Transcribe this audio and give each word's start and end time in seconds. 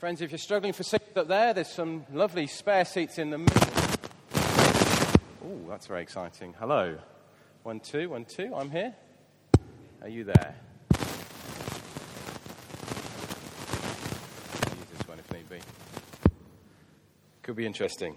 Friends, 0.00 0.22
if 0.22 0.30
you're 0.30 0.38
struggling 0.38 0.72
for 0.72 0.82
seats 0.82 1.14
up 1.14 1.28
there, 1.28 1.52
there's 1.52 1.68
some 1.68 2.06
lovely 2.10 2.46
spare 2.46 2.86
seats 2.86 3.18
in 3.18 3.28
the 3.28 3.36
middle. 3.36 3.68
Oh, 5.44 5.68
that's 5.68 5.86
very 5.88 6.00
exciting. 6.00 6.54
Hello. 6.58 6.96
One, 7.64 7.80
two, 7.80 8.08
one, 8.08 8.24
two. 8.24 8.50
I'm 8.54 8.70
here. 8.70 8.94
Are 10.00 10.08
you 10.08 10.24
there? 10.24 10.54
Use 10.94 11.10
this 14.96 15.06
one 15.06 15.18
if 15.18 15.30
need 15.34 15.50
be. 15.50 15.58
Could 17.42 17.56
be 17.56 17.66
interesting. 17.66 18.16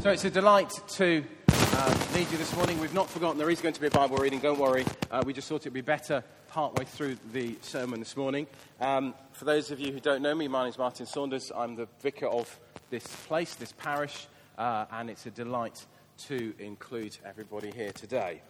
So 0.00 0.10
it's 0.10 0.24
a 0.24 0.30
delight 0.30 0.70
to 0.90 1.24
uh, 1.48 2.06
lead 2.14 2.30
you 2.30 2.38
this 2.38 2.54
morning. 2.54 2.78
We've 2.78 2.94
not 2.94 3.10
forgotten 3.10 3.36
there 3.36 3.50
is 3.50 3.60
going 3.60 3.74
to 3.74 3.80
be 3.80 3.88
a 3.88 3.90
Bible 3.90 4.16
reading, 4.18 4.38
don't 4.38 4.60
worry. 4.60 4.84
Uh, 5.10 5.24
we 5.26 5.32
just 5.32 5.48
thought 5.48 5.62
it'd 5.62 5.72
be 5.72 5.80
better 5.80 6.22
partway 6.56 6.86
through 6.86 7.18
the 7.34 7.54
sermon 7.60 7.98
this 7.98 8.16
morning. 8.16 8.46
Um, 8.80 9.12
for 9.32 9.44
those 9.44 9.70
of 9.70 9.78
you 9.78 9.92
who 9.92 10.00
don't 10.00 10.22
know 10.22 10.34
me, 10.34 10.48
my 10.48 10.62
name 10.62 10.70
is 10.70 10.78
Martin 10.78 11.04
Saunders. 11.04 11.52
I'm 11.54 11.76
the 11.76 11.86
vicar 12.00 12.28
of 12.28 12.58
this 12.88 13.06
place, 13.06 13.56
this 13.56 13.72
parish, 13.72 14.26
uh, 14.56 14.86
and 14.90 15.10
it's 15.10 15.26
a 15.26 15.30
delight 15.30 15.84
to 16.28 16.54
include 16.58 17.14
everybody 17.26 17.70
here 17.72 17.92
today. 17.92 18.40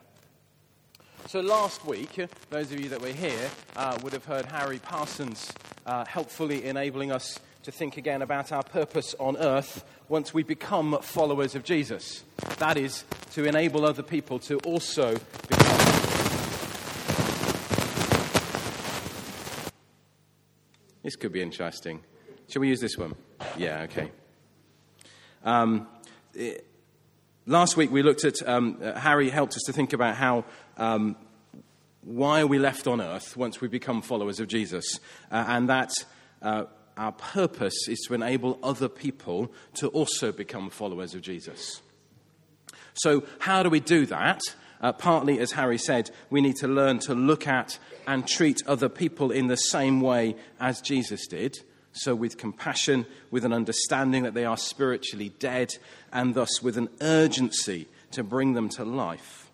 So, 1.26 1.40
last 1.40 1.84
week, 1.84 2.28
those 2.48 2.70
of 2.70 2.78
you 2.78 2.88
that 2.90 3.02
were 3.02 3.08
here 3.08 3.50
uh, 3.74 3.98
would 4.04 4.12
have 4.12 4.24
heard 4.24 4.46
Harry 4.46 4.78
Parsons 4.78 5.52
uh, 5.84 6.04
helpfully 6.04 6.64
enabling 6.64 7.10
us 7.10 7.40
to 7.64 7.72
think 7.72 7.96
again 7.96 8.22
about 8.22 8.52
our 8.52 8.62
purpose 8.62 9.16
on 9.18 9.36
earth 9.36 9.84
once 10.08 10.32
we 10.32 10.44
become 10.44 10.96
followers 11.02 11.56
of 11.56 11.64
Jesus. 11.64 12.22
That 12.58 12.76
is, 12.76 13.02
to 13.32 13.46
enable 13.46 13.84
other 13.84 14.04
people 14.04 14.38
to 14.38 14.58
also 14.58 15.16
become. 15.48 15.65
This 21.06 21.14
could 21.14 21.30
be 21.30 21.40
interesting. 21.40 22.00
Shall 22.48 22.58
we 22.58 22.68
use 22.68 22.80
this 22.80 22.98
one? 22.98 23.14
Yeah, 23.56 23.82
okay. 23.82 24.10
Um, 25.44 25.86
it, 26.34 26.66
last 27.46 27.76
week 27.76 27.92
we 27.92 28.02
looked 28.02 28.24
at, 28.24 28.34
um, 28.44 28.78
uh, 28.82 28.98
Harry 28.98 29.30
helped 29.30 29.54
us 29.54 29.62
to 29.66 29.72
think 29.72 29.92
about 29.92 30.16
how, 30.16 30.44
um, 30.76 31.14
why 32.00 32.40
are 32.40 32.48
we 32.48 32.58
left 32.58 32.88
on 32.88 33.00
earth 33.00 33.36
once 33.36 33.60
we 33.60 33.68
become 33.68 34.02
followers 34.02 34.40
of 34.40 34.48
Jesus? 34.48 34.98
Uh, 35.30 35.44
and 35.46 35.68
that 35.68 35.92
uh, 36.42 36.64
our 36.96 37.12
purpose 37.12 37.86
is 37.86 38.00
to 38.08 38.14
enable 38.14 38.58
other 38.60 38.88
people 38.88 39.52
to 39.74 39.86
also 39.90 40.32
become 40.32 40.70
followers 40.70 41.14
of 41.14 41.22
Jesus. 41.22 41.82
So, 42.94 43.22
how 43.38 43.62
do 43.62 43.70
we 43.70 43.78
do 43.78 44.06
that? 44.06 44.40
Uh, 44.80 44.92
partly, 44.92 45.38
as 45.38 45.52
Harry 45.52 45.78
said, 45.78 46.10
we 46.30 46.40
need 46.40 46.56
to 46.56 46.68
learn 46.68 46.98
to 47.00 47.14
look 47.14 47.46
at 47.46 47.78
and 48.06 48.26
treat 48.26 48.62
other 48.66 48.88
people 48.88 49.30
in 49.30 49.46
the 49.46 49.56
same 49.56 50.00
way 50.00 50.36
as 50.60 50.80
Jesus 50.80 51.26
did. 51.26 51.58
So, 51.92 52.14
with 52.14 52.36
compassion, 52.36 53.06
with 53.30 53.44
an 53.44 53.54
understanding 53.54 54.24
that 54.24 54.34
they 54.34 54.44
are 54.44 54.58
spiritually 54.58 55.30
dead, 55.38 55.74
and 56.12 56.34
thus 56.34 56.62
with 56.62 56.76
an 56.76 56.90
urgency 57.00 57.88
to 58.10 58.22
bring 58.22 58.52
them 58.52 58.68
to 58.70 58.84
life. 58.84 59.50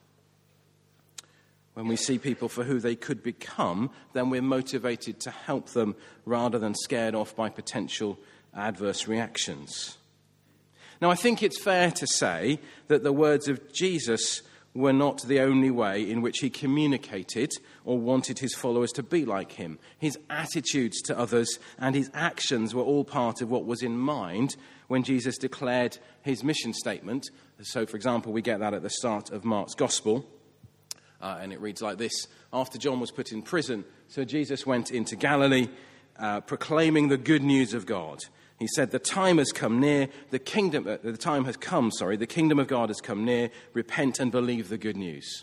When 1.75 1.89
we 1.89 1.97
see 1.97 2.19
people 2.19 2.48
for 2.48 2.64
who 2.64 2.81
they 2.81 2.97
could 2.97 3.23
become, 3.23 3.91
then 4.12 4.29
we're 4.29 4.42
motivated 4.42 5.20
to 5.20 5.31
help 5.31 5.70
them 5.70 5.95
rather 6.27 6.59
than 6.59 6.75
scared 6.75 7.14
off 7.14 7.34
by 7.34 7.48
potential 7.48 8.19
adverse 8.55 9.09
reactions. 9.09 9.97
Now, 11.01 11.11
I 11.11 11.14
think 11.14 11.42
it's 11.42 11.61
fair 11.61 11.91
to 11.92 12.07
say 12.07 12.61
that 12.89 13.03
the 13.03 13.12
words 13.12 13.48
of 13.48 13.73
Jesus 13.73 14.42
were 14.75 14.92
not 14.92 15.20
the 15.23 15.41
only 15.41 15.70
way 15.70 16.09
in 16.09 16.23
which 16.23 16.39
he 16.39 16.48
communicated 16.48 17.53
or 17.84 17.98
wanted 17.98 18.39
his 18.39 18.55
followers 18.55 18.91
to 18.92 19.03
be 19.03 19.25
like 19.25 19.53
him. 19.53 19.79
His 19.98 20.19
attitudes 20.31 21.03
to 21.03 21.19
others 21.19 21.59
and 21.79 21.95
his 21.95 22.11
actions 22.14 22.75
were 22.75 22.83
all 22.83 23.05
part 23.05 23.42
of 23.42 23.51
what 23.51 23.67
was 23.67 23.83
in 23.83 23.98
mind 23.98 24.56
when 24.89 25.03
Jesus 25.03 25.37
declared 25.37 25.98
his 26.23 26.42
mission 26.42 26.73
statement. 26.73 27.30
So, 27.61 27.85
for 27.85 27.97
example, 27.97 28.33
we 28.33 28.41
get 28.41 28.61
that 28.61 28.74
at 28.74 28.83
the 28.83 28.91
start 28.91 29.30
of 29.30 29.45
Mark's 29.45 29.74
Gospel. 29.74 30.27
Uh, 31.20 31.39
and 31.41 31.52
it 31.52 31.61
reads 31.61 31.83
like 31.83 31.98
this 31.98 32.27
After 32.52 32.79
John 32.79 32.98
was 32.98 33.11
put 33.11 33.30
in 33.30 33.42
prison, 33.42 33.85
so 34.08 34.24
Jesus 34.24 34.67
went 34.67 34.91
into 34.91 35.17
Galilee 35.17 35.68
uh, 36.18 36.41
proclaiming 36.41 37.08
the 37.08 37.17
good 37.17 37.42
news 37.42 37.74
of 37.74 37.86
God. 37.86 38.20
He 38.62 38.68
said, 38.68 38.92
The 38.92 39.00
time 39.00 39.39
has 39.39 39.50
come 39.50 39.80
near, 39.80 40.08
the 40.30 40.39
kingdom, 40.39 40.86
uh, 40.86 40.98
the 41.02 41.17
time 41.17 41.45
has 41.46 41.56
come, 41.56 41.90
sorry, 41.90 42.17
the 42.17 42.27
kingdom 42.27 42.61
of 42.61 42.68
God 42.68 42.90
has 42.90 43.00
come 43.00 43.24
near. 43.24 43.50
Repent 43.74 44.20
and 44.20 44.30
believe 44.30 44.68
the 44.68 44.78
good 44.78 44.96
news. 44.96 45.42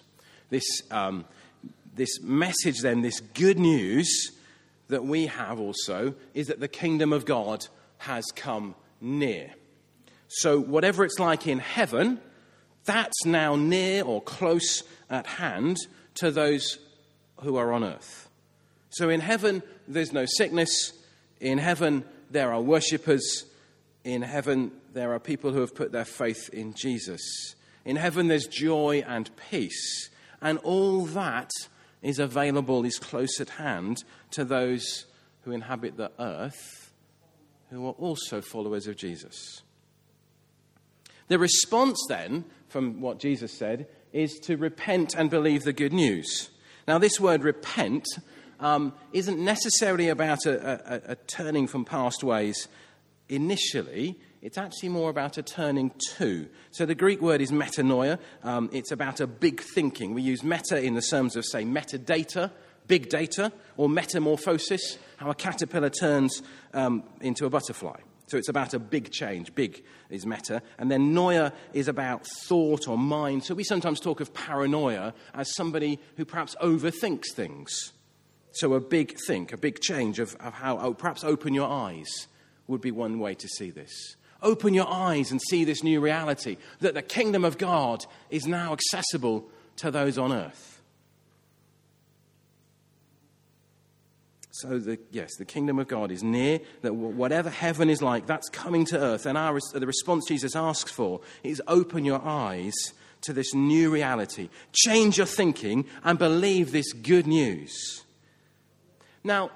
This, 0.49 0.63
um, 0.89 1.25
this 1.93 2.21
message, 2.21 2.79
then, 2.79 3.01
this 3.01 3.19
good 3.19 3.59
news 3.59 4.31
that 4.87 5.03
we 5.03 5.27
have 5.27 5.59
also, 5.59 6.15
is 6.33 6.47
that 6.47 6.61
the 6.61 6.69
kingdom 6.69 7.11
of 7.11 7.25
God 7.25 7.67
has 7.97 8.23
come 8.35 8.73
near. 9.01 9.51
So, 10.29 10.57
whatever 10.57 11.03
it's 11.03 11.19
like 11.19 11.45
in 11.45 11.59
heaven, 11.59 12.21
that's 12.85 13.25
now 13.25 13.57
near 13.57 14.03
or 14.03 14.21
close 14.21 14.83
at 15.09 15.27
hand 15.27 15.77
to 16.15 16.31
those 16.31 16.79
who 17.41 17.57
are 17.57 17.73
on 17.73 17.83
earth. 17.83 18.29
So 18.91 19.09
in 19.09 19.19
heaven, 19.19 19.61
there's 19.87 20.13
no 20.13 20.25
sickness. 20.25 20.93
In 21.39 21.57
heaven, 21.57 22.03
there 22.29 22.51
are 22.53 22.61
worshippers. 22.61 23.45
In 24.03 24.21
heaven, 24.21 24.71
there 24.93 25.13
are 25.13 25.19
people 25.19 25.51
who 25.51 25.59
have 25.59 25.75
put 25.75 25.91
their 25.91 26.05
faith 26.05 26.49
in 26.53 26.73
Jesus. 26.73 27.55
In 27.85 27.95
heaven, 27.95 28.27
there's 28.27 28.47
joy 28.47 29.03
and 29.07 29.29
peace. 29.49 30.09
And 30.41 30.57
all 30.59 31.05
that 31.07 31.51
is 32.01 32.19
available, 32.19 32.85
is 32.85 32.97
close 32.97 33.39
at 33.41 33.49
hand 33.49 34.03
to 34.31 34.45
those 34.45 35.05
who 35.41 35.51
inhabit 35.51 35.97
the 35.97 36.11
earth, 36.19 36.93
who 37.69 37.85
are 37.87 37.93
also 37.93 38.41
followers 38.41 38.87
of 38.87 38.95
Jesus. 38.95 39.61
The 41.27 41.39
response 41.39 42.03
then, 42.07 42.45
from 42.69 43.01
what 43.01 43.19
Jesus 43.19 43.51
said, 43.53 43.87
is 44.13 44.39
to 44.39 44.57
repent 44.57 45.15
and 45.15 45.29
believe 45.29 45.63
the 45.63 45.73
good 45.73 45.93
news. 45.93 46.49
Now, 46.87 46.97
this 46.97 47.19
word 47.19 47.43
repent 47.43 48.05
um, 48.59 48.93
isn't 49.13 49.39
necessarily 49.39 50.09
about 50.09 50.45
a, 50.45 51.09
a, 51.09 51.11
a, 51.11 51.15
turning 51.15 51.67
from 51.67 51.85
past 51.85 52.23
ways 52.23 52.67
initially. 53.27 54.17
It's 54.41 54.57
actually 54.57 54.89
more 54.89 55.09
about 55.09 55.37
a 55.37 55.43
turning 55.43 55.91
to. 56.17 56.47
So 56.71 56.85
the 56.85 56.95
Greek 56.95 57.21
word 57.21 57.41
is 57.41 57.51
metanoia. 57.51 58.19
Um, 58.43 58.69
it's 58.71 58.91
about 58.91 59.19
a 59.19 59.27
big 59.27 59.61
thinking. 59.61 60.13
We 60.13 60.21
use 60.21 60.43
meta 60.43 60.81
in 60.81 60.95
the 60.95 61.01
terms 61.01 61.35
of, 61.35 61.45
say, 61.45 61.63
metadata, 61.63 62.51
big 62.87 63.09
data, 63.09 63.51
or 63.77 63.89
metamorphosis, 63.89 64.97
how 65.17 65.29
a 65.29 65.35
caterpillar 65.35 65.89
turns 65.89 66.41
um, 66.73 67.03
into 67.21 67.45
a 67.45 67.49
butterfly. 67.49 67.99
So 68.27 68.37
it's 68.37 68.49
about 68.49 68.73
a 68.73 68.79
big 68.79 69.11
change. 69.11 69.55
Big 69.55 69.83
is 70.09 70.25
meta. 70.25 70.61
And 70.77 70.91
then 70.91 71.13
noia 71.13 71.51
is 71.73 71.87
about 71.87 72.27
thought 72.45 72.87
or 72.87 72.97
mind. 72.97 73.43
So 73.43 73.55
we 73.55 73.63
sometimes 73.63 73.99
talk 73.99 74.21
of 74.21 74.33
paranoia 74.33 75.13
as 75.33 75.55
somebody 75.55 75.99
who 76.15 76.25
perhaps 76.25 76.55
overthinks 76.61 77.31
things. 77.33 77.91
So 78.51 78.73
a 78.73 78.79
big 78.79 79.17
think, 79.27 79.53
a 79.53 79.57
big 79.57 79.79
change 79.79 80.19
of, 80.19 80.35
of 80.39 80.53
how, 80.53 80.79
oh, 80.79 80.93
perhaps 80.93 81.23
open 81.23 81.53
your 81.53 81.69
eyes 81.69 82.27
would 82.67 82.81
be 82.81 82.91
one 82.91 83.19
way 83.19 83.35
to 83.35 83.47
see 83.47 83.69
this. 83.71 84.15
Open 84.41 84.73
your 84.73 84.89
eyes 84.89 85.31
and 85.31 85.41
see 85.49 85.65
this 85.65 85.83
new 85.83 85.99
reality 85.99 86.57
that 86.79 86.93
the 86.93 87.01
kingdom 87.01 87.43
of 87.43 87.57
God 87.57 88.05
is 88.29 88.47
now 88.47 88.73
accessible 88.73 89.49
to 89.77 89.91
those 89.91 90.17
on 90.17 90.31
earth. 90.31 90.81
So, 94.51 94.77
the, 94.77 94.99
yes, 95.11 95.29
the 95.37 95.45
kingdom 95.45 95.79
of 95.79 95.87
God 95.87 96.11
is 96.11 96.21
near, 96.21 96.59
that 96.81 96.93
whatever 96.93 97.49
heaven 97.49 97.89
is 97.89 98.01
like, 98.01 98.25
that's 98.25 98.49
coming 98.49 98.83
to 98.87 98.99
earth. 98.99 99.25
And 99.25 99.37
our, 99.37 99.57
the 99.73 99.87
response 99.87 100.25
Jesus 100.27 100.53
asks 100.53 100.91
for 100.91 101.21
is 101.43 101.61
open 101.67 102.03
your 102.03 102.21
eyes 102.21 102.73
to 103.21 103.31
this 103.31 103.53
new 103.53 103.89
reality. 103.89 104.49
Change 104.73 105.17
your 105.17 105.27
thinking 105.27 105.85
and 106.03 106.19
believe 106.19 106.73
this 106.73 106.91
good 106.91 107.25
news. 107.25 108.03
Now, 109.23 109.51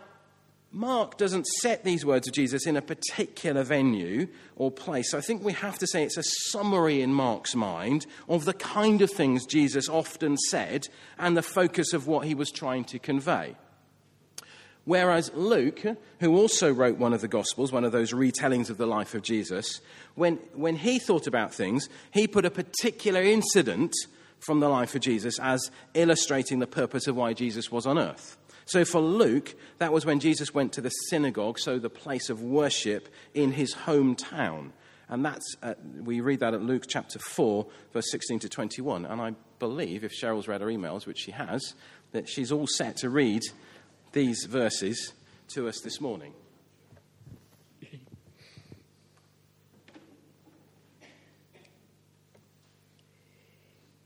Mark 0.75 1.17
doesn't 1.17 1.45
set 1.45 1.83
these 1.83 2.03
words 2.03 2.27
of 2.27 2.33
Jesus 2.33 2.65
in 2.65 2.75
a 2.75 2.81
particular 2.81 3.63
venue 3.63 4.27
or 4.55 4.71
place. 4.71 5.11
So 5.11 5.19
I 5.19 5.21
think 5.21 5.43
we 5.43 5.53
have 5.53 5.77
to 5.77 5.87
say 5.87 6.03
it's 6.03 6.17
a 6.17 6.23
summary 6.23 7.01
in 7.01 7.13
Mark's 7.13 7.53
mind 7.53 8.07
of 8.27 8.45
the 8.45 8.53
kind 8.53 9.03
of 9.03 9.11
things 9.11 9.45
Jesus 9.45 9.87
often 9.87 10.35
said 10.35 10.87
and 11.19 11.37
the 11.37 11.43
focus 11.43 11.93
of 11.93 12.07
what 12.07 12.25
he 12.25 12.33
was 12.33 12.49
trying 12.49 12.85
to 12.85 12.97
convey. 12.97 13.55
Whereas 14.85 15.31
Luke, 15.35 15.83
who 16.19 16.35
also 16.35 16.73
wrote 16.73 16.97
one 16.97 17.13
of 17.13 17.21
the 17.21 17.27
Gospels, 17.27 17.71
one 17.71 17.85
of 17.85 17.91
those 17.91 18.11
retellings 18.11 18.71
of 18.71 18.77
the 18.77 18.87
life 18.87 19.13
of 19.13 19.21
Jesus, 19.21 19.79
when, 20.15 20.37
when 20.55 20.75
he 20.75 20.97
thought 20.97 21.27
about 21.27 21.53
things, 21.53 21.87
he 22.11 22.27
put 22.27 22.45
a 22.45 22.51
particular 22.51 23.21
incident 23.21 23.93
from 24.39 24.59
the 24.59 24.67
life 24.67 24.95
of 24.95 25.01
Jesus 25.01 25.39
as 25.39 25.71
illustrating 25.93 26.57
the 26.57 26.67
purpose 26.67 27.05
of 27.05 27.15
why 27.15 27.33
Jesus 27.33 27.71
was 27.71 27.85
on 27.85 27.99
earth. 27.99 28.37
So 28.65 28.85
for 28.85 29.01
Luke, 29.01 29.55
that 29.79 29.91
was 29.91 30.05
when 30.05 30.19
Jesus 30.19 30.53
went 30.53 30.73
to 30.73 30.81
the 30.81 30.89
synagogue, 30.89 31.59
so 31.59 31.79
the 31.79 31.89
place 31.89 32.29
of 32.29 32.41
worship 32.41 33.09
in 33.33 33.51
his 33.51 33.73
hometown. 33.73 34.71
And 35.09 35.23
that's, 35.23 35.55
uh, 35.61 35.73
we 36.01 36.21
read 36.21 36.39
that 36.39 36.53
at 36.53 36.61
Luke 36.61 36.85
chapter 36.87 37.19
4, 37.19 37.67
verse 37.91 38.09
16 38.09 38.39
to 38.39 38.49
21. 38.49 39.05
And 39.05 39.21
I 39.21 39.35
believe, 39.59 40.03
if 40.03 40.13
Cheryl's 40.13 40.47
read 40.47 40.61
her 40.61 40.67
emails, 40.67 41.05
which 41.05 41.19
she 41.19 41.31
has, 41.31 41.75
that 42.13 42.29
she's 42.29 42.51
all 42.51 42.67
set 42.67 42.97
to 42.97 43.09
read 43.09 43.41
these 44.13 44.45
verses 44.45 45.13
to 45.49 45.67
us 45.67 45.81
this 45.81 45.99
morning. 45.99 46.33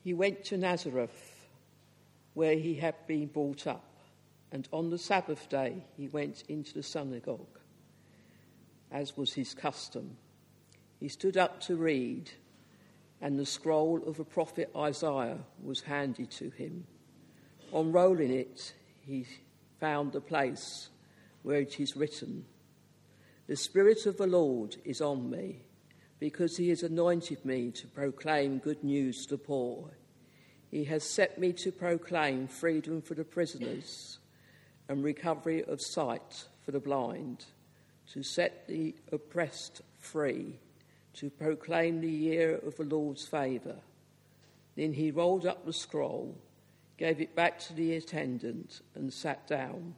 He 0.07 0.13
went 0.13 0.45
to 0.45 0.56
Nazareth, 0.56 1.50
where 2.33 2.56
he 2.56 2.75
had 2.75 2.95
been 3.07 3.25
brought 3.25 3.68
up, 3.68 3.83
and 4.52 4.68
on 4.72 4.90
the 4.90 4.98
Sabbath 4.98 5.50
day 5.50 5.84
he 5.96 6.08
went 6.08 6.44
into 6.48 6.74
the 6.74 6.84
synagogue, 6.84 7.60
as 8.92 9.18
was 9.18 9.34
his 9.34 9.54
custom. 9.54 10.18
He 11.00 11.10
stood 11.10 11.38
up 11.38 11.60
to 11.62 11.76
read, 11.76 12.32
and 13.22 13.38
the 13.38 13.46
scroll 13.46 14.02
of 14.08 14.18
the 14.18 14.24
prophet 14.24 14.72
Isaiah 14.76 15.40
was 15.62 15.82
handed 15.82 16.32
to 16.32 16.50
him. 16.50 16.86
Unrolling 17.74 18.32
it, 18.32 18.74
he 19.02 19.26
found 19.80 20.12
the 20.12 20.22
place 20.22 20.90
where 21.44 21.60
it 21.60 21.80
is 21.80 21.98
written, 21.98 22.46
The 23.48 23.56
Spirit 23.56 24.06
of 24.06 24.18
the 24.18 24.28
Lord 24.28 24.78
is 24.86 25.02
on 25.02 25.30
me, 25.30 25.64
because 26.20 26.58
he 26.58 26.70
has 26.70 26.84
anointed 26.84 27.44
me 27.46 27.70
to 27.72 27.88
proclaim 27.88 28.58
good 28.58 28.84
news 28.84 29.26
to 29.26 29.36
the 29.36 29.38
poor. 29.38 29.92
He 30.72 30.86
has 30.86 31.04
set 31.04 31.38
me 31.38 31.54
to 31.54 31.72
proclaim 31.72 32.48
freedom 32.48 33.02
for 33.02 33.14
the 33.14 33.24
prisoners 33.24 34.18
and 34.89 35.04
recovery 35.04 35.63
of 35.63 35.81
sight 35.81 36.45
for 36.63 36.72
the 36.72 36.80
blind, 36.80 37.45
to 38.13 38.24
set 38.24 38.68
the 38.68 38.95
oppressed 39.12 39.81
free, 40.00 40.60
to 41.13 41.30
proclaim 41.30 42.01
the 42.01 42.10
year 42.10 42.56
of 42.56 42.75
the 42.78 42.84
Lord's 42.84 43.28
favour. 43.28 43.75
Then 44.75 44.94
he 44.94 45.12
rolled 45.12 45.45
up 45.45 45.66
the 45.66 45.74
scroll 45.74 46.38
gave 46.98 47.22
it 47.22 47.36
back 47.36 47.60
to 47.60 47.74
the 47.74 47.95
attendant, 47.95 48.81
and 48.95 49.13
sat 49.13 49.48
down. 49.48 49.95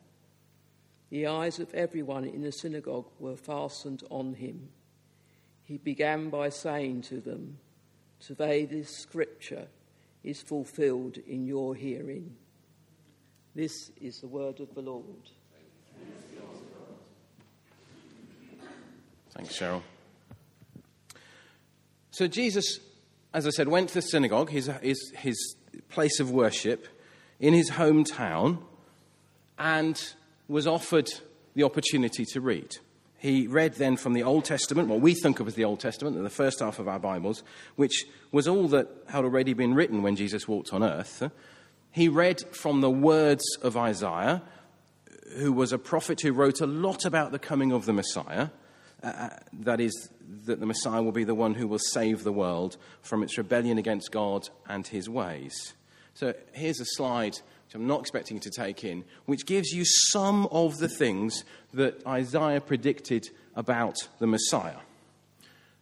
The 1.10 1.28
eyes 1.28 1.60
of 1.60 1.74
everyone 1.74 2.26
in 2.26 2.42
the 2.42 2.52
synagogue 2.52 3.08
were 3.20 3.38
fastened 3.38 4.04
on 4.10 4.34
him. 4.34 4.70
He 5.64 5.78
began 5.78 6.30
by 6.30 6.50
saying 6.50 7.04
to 7.04 7.22
them, 7.22 7.58
Today 8.20 8.66
this 8.66 8.90
scripture 8.90 9.68
is 10.24 10.42
fulfilled 10.42 11.18
in 11.18 11.46
your 11.46 11.74
hearing. 11.74 12.36
This 13.56 13.92
is 14.00 14.20
the 14.22 14.28
word 14.28 14.60
of 14.60 14.74
the 14.76 14.82
Lord. 14.82 15.06
Thanks, 19.32 19.58
Cheryl. 19.58 19.82
So 22.12 22.28
Jesus, 22.28 22.80
as 23.34 23.48
I 23.48 23.50
said, 23.52 23.68
went 23.68 23.90
to 23.90 23.96
the 23.96 24.02
synagogue, 24.02 24.50
his, 24.50 24.70
his, 24.82 25.14
his 25.16 25.56
place 25.90 26.20
of 26.20 26.32
worship 26.32 26.88
in 27.40 27.54
his 27.54 27.72
hometown 27.72 28.60
and 29.58 30.14
was 30.48 30.68
offered 30.68 31.10
the 31.56 31.64
opportunity 31.64 32.26
to 32.26 32.42
read. 32.42 32.78
He 33.18 33.48
read 33.48 33.76
then 33.76 33.98
from 33.98 34.14
the 34.14 34.24
Old 34.24 34.46
Testament, 34.46 34.88
what 34.88 35.02
we 35.02 35.14
think 35.14 35.40
of 35.40 35.48
as 35.48 35.56
the 35.56 35.66
Old 35.66 35.80
Testament, 35.80 36.22
the 36.22 36.30
first 36.30 36.60
half 36.60 36.80
of 36.80 36.88
our 36.88 37.00
Bibles, 37.00 37.44
which 37.76 38.06
was 38.32 38.48
all 38.48 38.68
that 38.70 38.88
had 39.08 39.26
already 39.26 39.54
been 39.54 39.74
written 39.74 40.02
when 40.02 40.16
Jesus 40.16 40.48
walked 40.48 40.74
on 40.74 40.84
earth. 40.84 41.30
He 41.92 42.08
read 42.08 42.42
from 42.56 42.82
the 42.82 42.90
words 42.90 43.44
of 43.62 43.76
Isaiah, 43.76 44.42
who 45.38 45.52
was 45.52 45.74
a 45.74 45.78
prophet 45.78 46.22
who 46.22 46.34
wrote 46.34 46.62
a 46.62 46.68
lot 46.68 47.06
about 47.06 47.32
the 47.32 47.40
coming 47.40 47.72
of 47.72 47.86
the 47.86 47.94
Messiah. 47.94 48.50
Uh, 49.04 49.08
uh 49.08 49.30
that 49.54 49.80
is, 49.80 50.10
that 50.46 50.60
the 50.60 50.66
Messiah 50.66 51.02
will 51.02 51.12
be 51.12 51.24
the 51.24 51.36
one 51.36 51.56
who 51.56 51.68
will 51.68 51.80
save 51.80 52.24
the 52.24 52.32
world 52.32 52.78
from 53.02 53.24
its 53.24 53.38
rebellion 53.38 53.78
against 53.78 54.12
God 54.12 54.50
and 54.68 54.86
his 54.86 55.10
ways. 55.10 55.74
So 56.14 56.34
here's 56.52 56.80
a 56.80 56.86
slide 56.86 57.38
which 57.70 57.76
I'm 57.76 57.88
not 57.88 58.02
expecting 58.02 58.38
you 58.38 58.42
to 58.42 58.50
take 58.50 58.84
in, 58.84 59.06
which 59.26 59.46
gives 59.46 59.72
you 59.72 59.84
some 59.86 60.48
of 60.48 60.80
the 60.80 60.90
things 60.90 61.44
that 61.74 62.06
Isaiah 62.06 62.62
predicted 62.62 63.30
about 63.56 63.96
the 64.18 64.28
Messiah. 64.28 64.78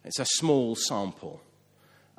It's 0.04 0.18
a 0.18 0.26
small 0.26 0.74
sample. 0.74 1.40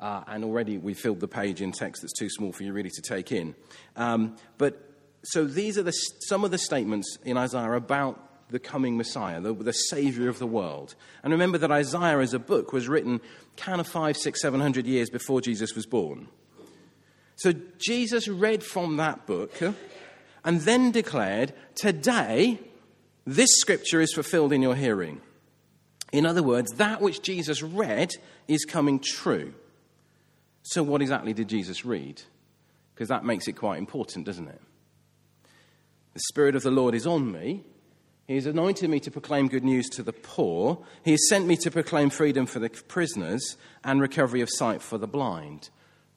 Uh, 0.00 0.24
and 0.28 0.42
already 0.44 0.78
we 0.78 0.94
filled 0.94 1.20
the 1.20 1.28
page 1.28 1.60
in 1.60 1.72
text 1.72 2.00
that's 2.00 2.18
too 2.18 2.30
small 2.30 2.52
for 2.52 2.62
you 2.62 2.72
really 2.72 2.90
to 2.90 3.02
take 3.02 3.30
in. 3.30 3.54
Um, 3.96 4.36
but 4.56 4.90
so 5.22 5.44
these 5.44 5.76
are 5.76 5.82
the, 5.82 5.92
some 5.92 6.42
of 6.42 6.50
the 6.50 6.58
statements 6.58 7.18
in 7.22 7.36
Isaiah 7.36 7.72
about 7.72 8.48
the 8.50 8.58
coming 8.58 8.96
Messiah, 8.96 9.40
the, 9.40 9.52
the 9.52 9.72
Savior 9.72 10.28
of 10.28 10.38
the 10.38 10.46
world. 10.46 10.94
And 11.22 11.32
remember 11.32 11.58
that 11.58 11.70
Isaiah 11.70 12.18
as 12.18 12.34
a 12.34 12.38
book 12.38 12.72
was 12.72 12.88
written 12.88 13.20
kind 13.56 13.80
of 13.80 13.86
five, 13.86 14.16
six, 14.16 14.40
seven 14.40 14.60
hundred 14.60 14.86
years 14.86 15.10
before 15.10 15.40
Jesus 15.40 15.74
was 15.74 15.86
born. 15.86 16.28
So 17.36 17.52
Jesus 17.78 18.28
read 18.28 18.62
from 18.64 18.96
that 18.96 19.26
book 19.26 19.52
and 20.44 20.60
then 20.62 20.90
declared, 20.90 21.52
Today, 21.74 22.58
this 23.26 23.50
scripture 23.58 24.00
is 24.00 24.12
fulfilled 24.12 24.52
in 24.52 24.62
your 24.62 24.74
hearing. 24.74 25.20
In 26.12 26.26
other 26.26 26.42
words, 26.42 26.72
that 26.72 27.00
which 27.00 27.22
Jesus 27.22 27.62
read 27.62 28.14
is 28.48 28.64
coming 28.64 28.98
true. 28.98 29.54
So, 30.62 30.82
what 30.82 31.02
exactly 31.02 31.32
did 31.32 31.48
Jesus 31.48 31.84
read? 31.84 32.22
Because 32.94 33.08
that 33.08 33.24
makes 33.24 33.48
it 33.48 33.52
quite 33.54 33.78
important, 33.78 34.26
doesn't 34.26 34.48
it? 34.48 34.60
The 36.14 36.20
Spirit 36.28 36.54
of 36.54 36.62
the 36.62 36.70
Lord 36.70 36.94
is 36.94 37.06
on 37.06 37.30
me. 37.30 37.64
He 38.26 38.36
has 38.36 38.46
anointed 38.46 38.88
me 38.88 39.00
to 39.00 39.10
proclaim 39.10 39.48
good 39.48 39.64
news 39.64 39.88
to 39.90 40.02
the 40.02 40.12
poor. 40.12 40.78
He 41.04 41.12
has 41.12 41.28
sent 41.28 41.46
me 41.46 41.56
to 41.56 41.70
proclaim 41.70 42.10
freedom 42.10 42.46
for 42.46 42.60
the 42.60 42.68
prisoners 42.68 43.56
and 43.82 44.00
recovery 44.00 44.40
of 44.40 44.48
sight 44.52 44.82
for 44.82 44.98
the 44.98 45.08
blind 45.08 45.70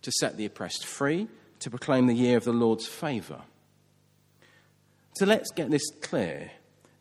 to 0.03 0.11
set 0.19 0.37
the 0.37 0.45
oppressed 0.45 0.85
free, 0.85 1.27
to 1.59 1.69
proclaim 1.69 2.07
the 2.07 2.13
year 2.13 2.37
of 2.37 2.43
the 2.43 2.53
Lord's 2.53 2.85
favour. 2.85 3.41
So 5.15 5.25
let's 5.25 5.51
get 5.51 5.71
this 5.71 5.89
clear. 6.01 6.51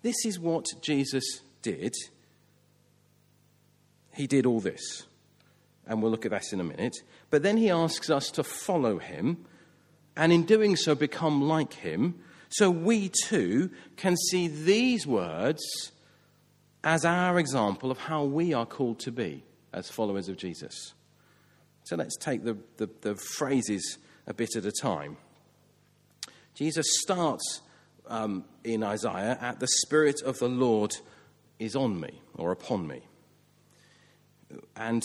This 0.02 0.24
is 0.24 0.38
what 0.38 0.66
Jesus 0.80 1.40
did. 1.62 1.94
He 4.14 4.26
did 4.26 4.46
all 4.46 4.60
this. 4.60 5.04
And 5.86 6.00
we'll 6.00 6.10
look 6.10 6.24
at 6.24 6.30
that 6.30 6.52
in 6.52 6.60
a 6.60 6.64
minute. 6.64 6.96
But 7.32 7.43
then 7.43 7.56
he 7.56 7.70
asks 7.70 8.11
us 8.11 8.31
to 8.32 8.44
follow 8.44 8.99
him, 8.99 9.46
and 10.14 10.31
in 10.34 10.44
doing 10.44 10.76
so, 10.76 10.94
become 10.94 11.40
like 11.40 11.73
him, 11.73 12.20
so 12.50 12.70
we 12.70 13.11
too 13.26 13.70
can 13.96 14.19
see 14.19 14.49
these 14.49 15.06
words 15.06 15.62
as 16.84 17.06
our 17.06 17.38
example 17.38 17.90
of 17.90 17.96
how 17.96 18.25
we 18.25 18.52
are 18.52 18.67
called 18.67 19.00
to 19.00 19.11
be 19.11 19.44
as 19.73 19.88
followers 19.88 20.29
of 20.29 20.37
Jesus. 20.37 20.93
So 21.84 21.96
let's 21.96 22.19
take 22.19 22.44
the, 22.44 22.58
the, 22.76 22.90
the 23.00 23.14
phrases 23.14 23.96
a 24.26 24.34
bit 24.34 24.55
at 24.55 24.67
a 24.67 24.73
time. 24.73 25.17
Jesus 26.55 26.87
starts 27.00 27.62
um, 28.08 28.44
in 28.62 28.82
Isaiah 28.82 29.39
at 29.41 29.58
the 29.58 29.69
Spirit 29.69 30.20
of 30.20 30.39
the 30.39 30.51
Lord 30.51 30.93
is 31.58 31.74
on 31.74 31.98
me 31.98 32.20
or 32.34 32.53
upon 32.53 32.86
me. 32.86 33.01
And 34.77 35.03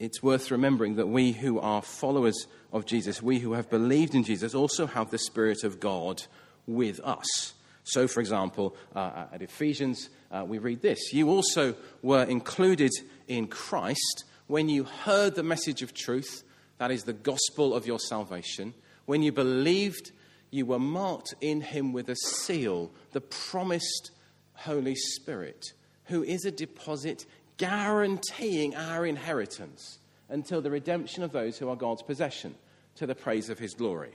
it's 0.00 0.22
worth 0.22 0.50
remembering 0.50 0.96
that 0.96 1.08
we 1.08 1.30
who 1.30 1.60
are 1.60 1.82
followers 1.82 2.46
of 2.72 2.86
Jesus, 2.86 3.22
we 3.22 3.38
who 3.38 3.52
have 3.52 3.70
believed 3.70 4.16
in 4.16 4.24
Jesus, 4.24 4.54
also 4.54 4.86
have 4.86 5.10
the 5.10 5.18
Spirit 5.18 5.62
of 5.62 5.78
God 5.78 6.24
with 6.66 6.98
us. 7.04 7.52
So, 7.84 8.08
for 8.08 8.20
example, 8.20 8.74
uh, 8.96 9.26
at 9.32 9.42
Ephesians, 9.42 10.08
uh, 10.32 10.44
we 10.46 10.58
read 10.58 10.82
this 10.82 11.12
You 11.12 11.28
also 11.28 11.74
were 12.02 12.24
included 12.24 12.90
in 13.28 13.46
Christ 13.46 14.24
when 14.50 14.68
you 14.68 14.82
heard 14.82 15.36
the 15.36 15.44
message 15.44 15.80
of 15.80 15.94
truth, 15.94 16.42
that 16.78 16.90
is 16.90 17.04
the 17.04 17.12
gospel 17.12 17.72
of 17.72 17.86
your 17.86 18.00
salvation, 18.00 18.74
when 19.04 19.22
you 19.22 19.30
believed, 19.30 20.10
you 20.50 20.66
were 20.66 20.78
marked 20.80 21.34
in 21.40 21.60
him 21.60 21.92
with 21.92 22.08
a 22.08 22.16
seal, 22.16 22.90
the 23.12 23.20
promised 23.20 24.10
Holy 24.54 24.96
Spirit, 24.96 25.72
who 26.06 26.24
is 26.24 26.44
a 26.44 26.50
deposit 26.50 27.26
guaranteeing 27.60 28.74
our 28.74 29.04
inheritance 29.04 29.98
until 30.30 30.62
the 30.62 30.70
redemption 30.70 31.22
of 31.22 31.30
those 31.30 31.58
who 31.58 31.68
are 31.68 31.76
God's 31.76 32.02
possession, 32.02 32.54
to 32.96 33.06
the 33.06 33.14
praise 33.14 33.50
of 33.50 33.58
his 33.58 33.74
glory. 33.74 34.12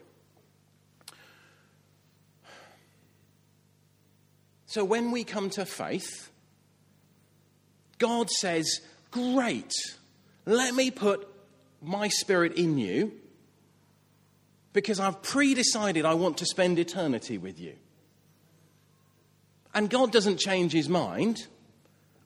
So 4.66 4.84
when 4.84 5.12
we 5.12 5.24
come 5.24 5.52
to 5.52 5.66
faith, 5.66 6.32
God 8.00 8.32
says, 8.32 8.82
Great, 9.12 9.72
let 10.48 10.74
me 10.74 10.90
put 10.90 11.28
my 11.84 12.08
spirit 12.08 12.54
in 12.54 12.80
you 12.80 13.12
because 14.74 15.00
I've 15.00 15.22
pre 15.22 15.54
decided 15.54 16.04
I 16.04 16.16
want 16.16 16.40
to 16.40 16.46
spend 16.48 16.80
eternity 16.80 17.38
with 17.38 17.60
you. 17.60 17.76
And 19.72 19.88
God 19.88 20.12
doesn't 20.12 20.40
change 20.40 20.72
his 20.72 20.90
mind. 20.90 21.46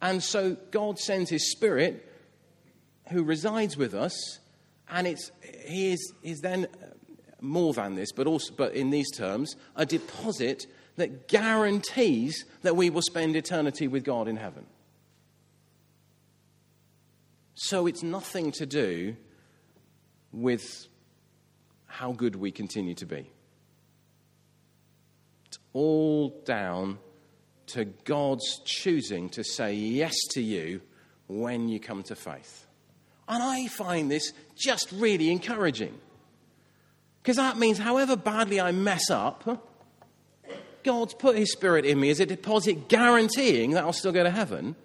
And 0.01 0.23
so 0.23 0.55
God 0.71 0.99
sends 0.99 1.29
his 1.29 1.51
spirit 1.51 2.05
who 3.09 3.23
resides 3.23 3.75
with 3.75 3.93
us. 3.93 4.39
And 4.89 5.07
it's, 5.07 5.31
he 5.65 5.91
is, 5.93 6.13
is 6.23 6.41
then 6.41 6.65
uh, 6.65 6.87
more 7.41 7.73
than 7.73 7.95
this, 7.95 8.11
but, 8.11 8.27
also, 8.27 8.53
but 8.55 8.73
in 8.73 8.89
these 8.89 9.11
terms, 9.11 9.55
a 9.75 9.85
deposit 9.85 10.65
that 10.95 11.27
guarantees 11.27 12.45
that 12.63 12.75
we 12.75 12.89
will 12.89 13.01
spend 13.01 13.35
eternity 13.35 13.87
with 13.87 14.03
God 14.03 14.27
in 14.27 14.37
heaven. 14.37 14.65
So 17.55 17.87
it's 17.87 18.03
nothing 18.03 18.51
to 18.53 18.65
do 18.65 19.15
with 20.31 20.87
how 21.87 22.13
good 22.13 22.35
we 22.35 22.51
continue 22.51 22.93
to 22.95 23.05
be. 23.05 23.29
It's 25.45 25.59
all 25.73 26.41
down 26.45 26.99
to 27.73 27.85
God's 27.85 28.61
choosing 28.65 29.29
to 29.29 29.43
say 29.43 29.73
yes 29.73 30.15
to 30.31 30.41
you 30.41 30.81
when 31.27 31.69
you 31.69 31.79
come 31.79 32.03
to 32.03 32.15
faith. 32.15 32.65
And 33.27 33.43
I 33.43 33.67
find 33.67 34.09
this 34.09 34.33
just 34.55 34.91
really 34.93 35.31
encouraging. 35.31 35.97
Because 37.21 37.37
that 37.37 37.57
means, 37.57 37.77
however 37.77 38.15
badly 38.15 38.59
I 38.59 38.71
mess 38.71 39.09
up, 39.11 39.65
God's 40.83 41.13
put 41.13 41.37
His 41.37 41.51
Spirit 41.51 41.85
in 41.85 41.99
me 41.99 42.09
as 42.09 42.19
a 42.19 42.25
deposit 42.25 42.87
guaranteeing 42.87 43.71
that 43.71 43.83
I'll 43.83 43.93
still 43.93 44.11
go 44.11 44.23
to 44.23 44.31
heaven. 44.31 44.75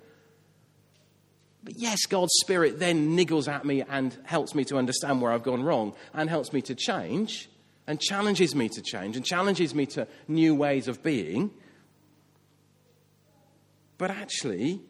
But 1.63 1.79
yes, 1.79 2.05
God's 2.07 2.35
Spirit 2.41 2.79
then 2.79 3.17
niggles 3.17 3.49
at 3.49 3.65
me 3.65 3.83
and 3.83 4.17
helps 4.25 4.55
me 4.55 4.65
to 4.65 4.77
understand 4.77 5.23
where 5.23 5.33
I've 5.33 5.43
gone 5.43 5.63
wrong 5.63 5.95
and 6.13 6.29
helps 6.29 6.53
me 6.53 6.61
to 6.63 6.75
change 6.75 7.49
and 7.87 8.01
challenges 8.01 8.55
me 8.55 8.69
to 8.69 8.83
change 8.83 9.17
and 9.17 9.25
challenges 9.25 9.75
me 9.75 9.87
to 9.87 10.07
new 10.29 10.55
ways 10.55 10.89
of 10.89 11.03
being. 11.03 11.51
But 13.99 14.11
actually, 14.11 14.81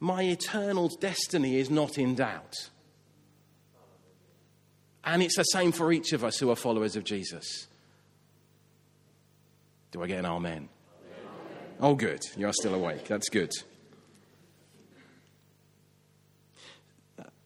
my 0.00 0.22
eternal 0.22 0.88
destiny 0.88 1.58
is 1.58 1.70
not 1.70 1.98
in 1.98 2.14
doubt. 2.14 2.54
And 5.04 5.22
it's 5.22 5.36
the 5.36 5.44
same 5.44 5.72
for 5.72 5.92
each 5.92 6.12
of 6.12 6.24
us 6.24 6.38
who 6.38 6.50
are 6.50 6.56
followers 6.56 6.96
of 6.96 7.04
Jesus. 7.04 7.68
Do 9.92 10.02
I 10.02 10.08
get 10.08 10.18
an 10.18 10.26
amen? 10.26 10.52
amen? 10.52 10.68
Oh, 11.80 11.94
good. 11.94 12.20
You're 12.36 12.52
still 12.52 12.74
awake. 12.74 13.06
That's 13.06 13.28
good. 13.28 13.52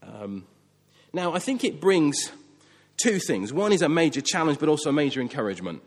Um, 0.02 0.46
now, 1.12 1.34
I 1.34 1.38
think 1.38 1.64
it 1.64 1.80
brings 1.80 2.32
two 2.96 3.18
things. 3.18 3.52
One 3.52 3.72
is 3.72 3.82
a 3.82 3.88
major 3.88 4.20
challenge, 4.20 4.58
but 4.58 4.68
also 4.68 4.90
a 4.90 4.92
major 4.92 5.20
encouragement. 5.20 5.82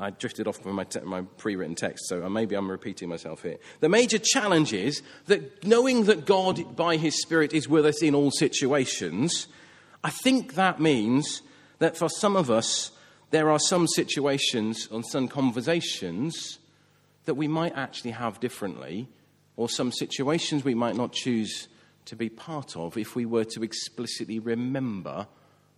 I 0.00 0.10
drifted 0.10 0.46
off 0.46 0.58
from 0.58 0.74
my, 0.74 0.84
te- 0.84 1.00
my 1.00 1.22
pre 1.22 1.56
written 1.56 1.74
text, 1.74 2.08
so 2.08 2.24
uh, 2.24 2.28
maybe 2.28 2.54
I'm 2.54 2.70
repeating 2.70 3.08
myself 3.08 3.42
here. 3.42 3.58
The 3.80 3.88
major 3.88 4.18
challenge 4.18 4.72
is 4.72 5.02
that 5.26 5.64
knowing 5.64 6.04
that 6.04 6.24
God, 6.24 6.76
by 6.76 6.96
His 6.96 7.20
Spirit, 7.20 7.52
is 7.52 7.68
with 7.68 7.84
us 7.84 8.02
in 8.02 8.14
all 8.14 8.30
situations, 8.30 9.48
I 10.04 10.10
think 10.10 10.54
that 10.54 10.80
means 10.80 11.42
that 11.80 11.96
for 11.96 12.08
some 12.08 12.36
of 12.36 12.50
us, 12.50 12.92
there 13.30 13.50
are 13.50 13.58
some 13.58 13.86
situations 13.86 14.88
and 14.90 15.04
some 15.04 15.28
conversations 15.28 16.58
that 17.24 17.34
we 17.34 17.48
might 17.48 17.76
actually 17.76 18.12
have 18.12 18.40
differently, 18.40 19.08
or 19.56 19.68
some 19.68 19.92
situations 19.92 20.64
we 20.64 20.74
might 20.74 20.96
not 20.96 21.12
choose 21.12 21.68
to 22.06 22.16
be 22.16 22.28
part 22.28 22.76
of 22.76 22.96
if 22.96 23.14
we 23.14 23.26
were 23.26 23.44
to 23.44 23.62
explicitly 23.62 24.38
remember 24.38 25.26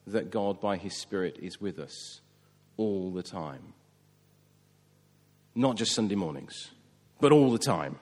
that 0.06 0.30
God, 0.30 0.60
by 0.60 0.76
His 0.76 0.96
Spirit, 0.96 1.38
is 1.40 1.60
with 1.60 1.78
us 1.78 2.20
all 2.76 3.10
the 3.10 3.22
time. 3.22 3.72
Not 5.54 5.76
just 5.76 5.92
Sunday 5.92 6.14
mornings, 6.14 6.70
but 7.20 7.32
all 7.32 7.50
the 7.50 7.58
time. 7.58 7.98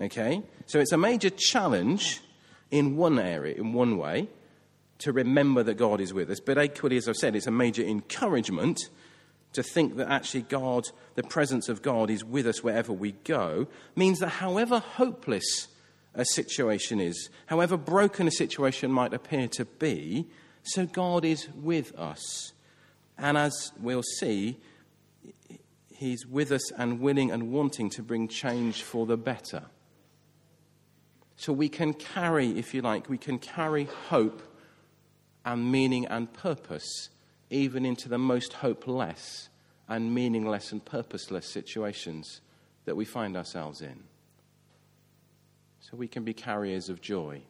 Okay? 0.00 0.42
So 0.66 0.78
it's 0.78 0.92
a 0.92 0.98
major 0.98 1.30
challenge 1.30 2.20
in 2.70 2.96
one 2.96 3.18
area, 3.18 3.54
in 3.54 3.72
one 3.72 3.96
way, 3.96 4.28
to 4.98 5.12
remember 5.12 5.62
that 5.62 5.74
God 5.74 6.00
is 6.00 6.12
with 6.12 6.30
us. 6.30 6.40
But 6.40 6.62
equally, 6.62 6.96
as 6.96 7.08
I've 7.08 7.16
said, 7.16 7.34
it's 7.34 7.46
a 7.46 7.52
major 7.52 7.82
encouragement 7.82 8.90
to 9.52 9.62
think 9.62 9.96
that 9.96 10.08
actually 10.08 10.42
God, 10.42 10.84
the 11.14 11.22
presence 11.22 11.68
of 11.68 11.82
God, 11.82 12.10
is 12.10 12.24
with 12.24 12.46
us 12.46 12.62
wherever 12.62 12.92
we 12.92 13.12
go, 13.12 13.66
means 13.96 14.18
that 14.18 14.28
however 14.28 14.78
hopeless 14.78 15.68
a 16.14 16.24
situation 16.24 17.00
is, 17.00 17.30
however 17.46 17.76
broken 17.76 18.26
a 18.26 18.30
situation 18.30 18.90
might 18.90 19.14
appear 19.14 19.48
to 19.48 19.64
be, 19.64 20.26
so 20.62 20.84
God 20.84 21.24
is 21.24 21.48
with 21.54 21.96
us. 21.98 22.52
And 23.16 23.38
as 23.38 23.72
we'll 23.80 24.02
see, 24.02 24.58
He's 25.98 26.24
with 26.24 26.52
us 26.52 26.70
and 26.70 27.00
willing 27.00 27.32
and 27.32 27.50
wanting 27.50 27.90
to 27.90 28.04
bring 28.04 28.28
change 28.28 28.84
for 28.84 29.04
the 29.04 29.16
better. 29.16 29.64
So 31.34 31.52
we 31.52 31.68
can 31.68 31.92
carry, 31.92 32.56
if 32.56 32.72
you 32.72 32.82
like, 32.82 33.08
we 33.08 33.18
can 33.18 33.40
carry 33.40 33.88
hope 34.08 34.40
and 35.44 35.72
meaning 35.72 36.06
and 36.06 36.32
purpose 36.32 37.08
even 37.50 37.84
into 37.84 38.08
the 38.08 38.16
most 38.16 38.52
hopeless 38.52 39.48
and 39.88 40.14
meaningless 40.14 40.70
and 40.70 40.84
purposeless 40.84 41.46
situations 41.46 42.42
that 42.84 42.94
we 42.94 43.04
find 43.04 43.36
ourselves 43.36 43.80
in. 43.80 44.04
So 45.80 45.96
we 45.96 46.06
can 46.06 46.22
be 46.22 46.32
carriers 46.32 46.88
of 46.88 47.00
joy, 47.00 47.42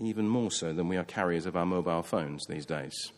even 0.00 0.28
more 0.28 0.52
so 0.52 0.72
than 0.72 0.86
we 0.86 0.96
are 0.96 1.02
carriers 1.02 1.44
of 1.44 1.56
our 1.56 1.66
mobile 1.66 2.04
phones 2.04 2.46
these 2.46 2.66
days. 2.66 3.10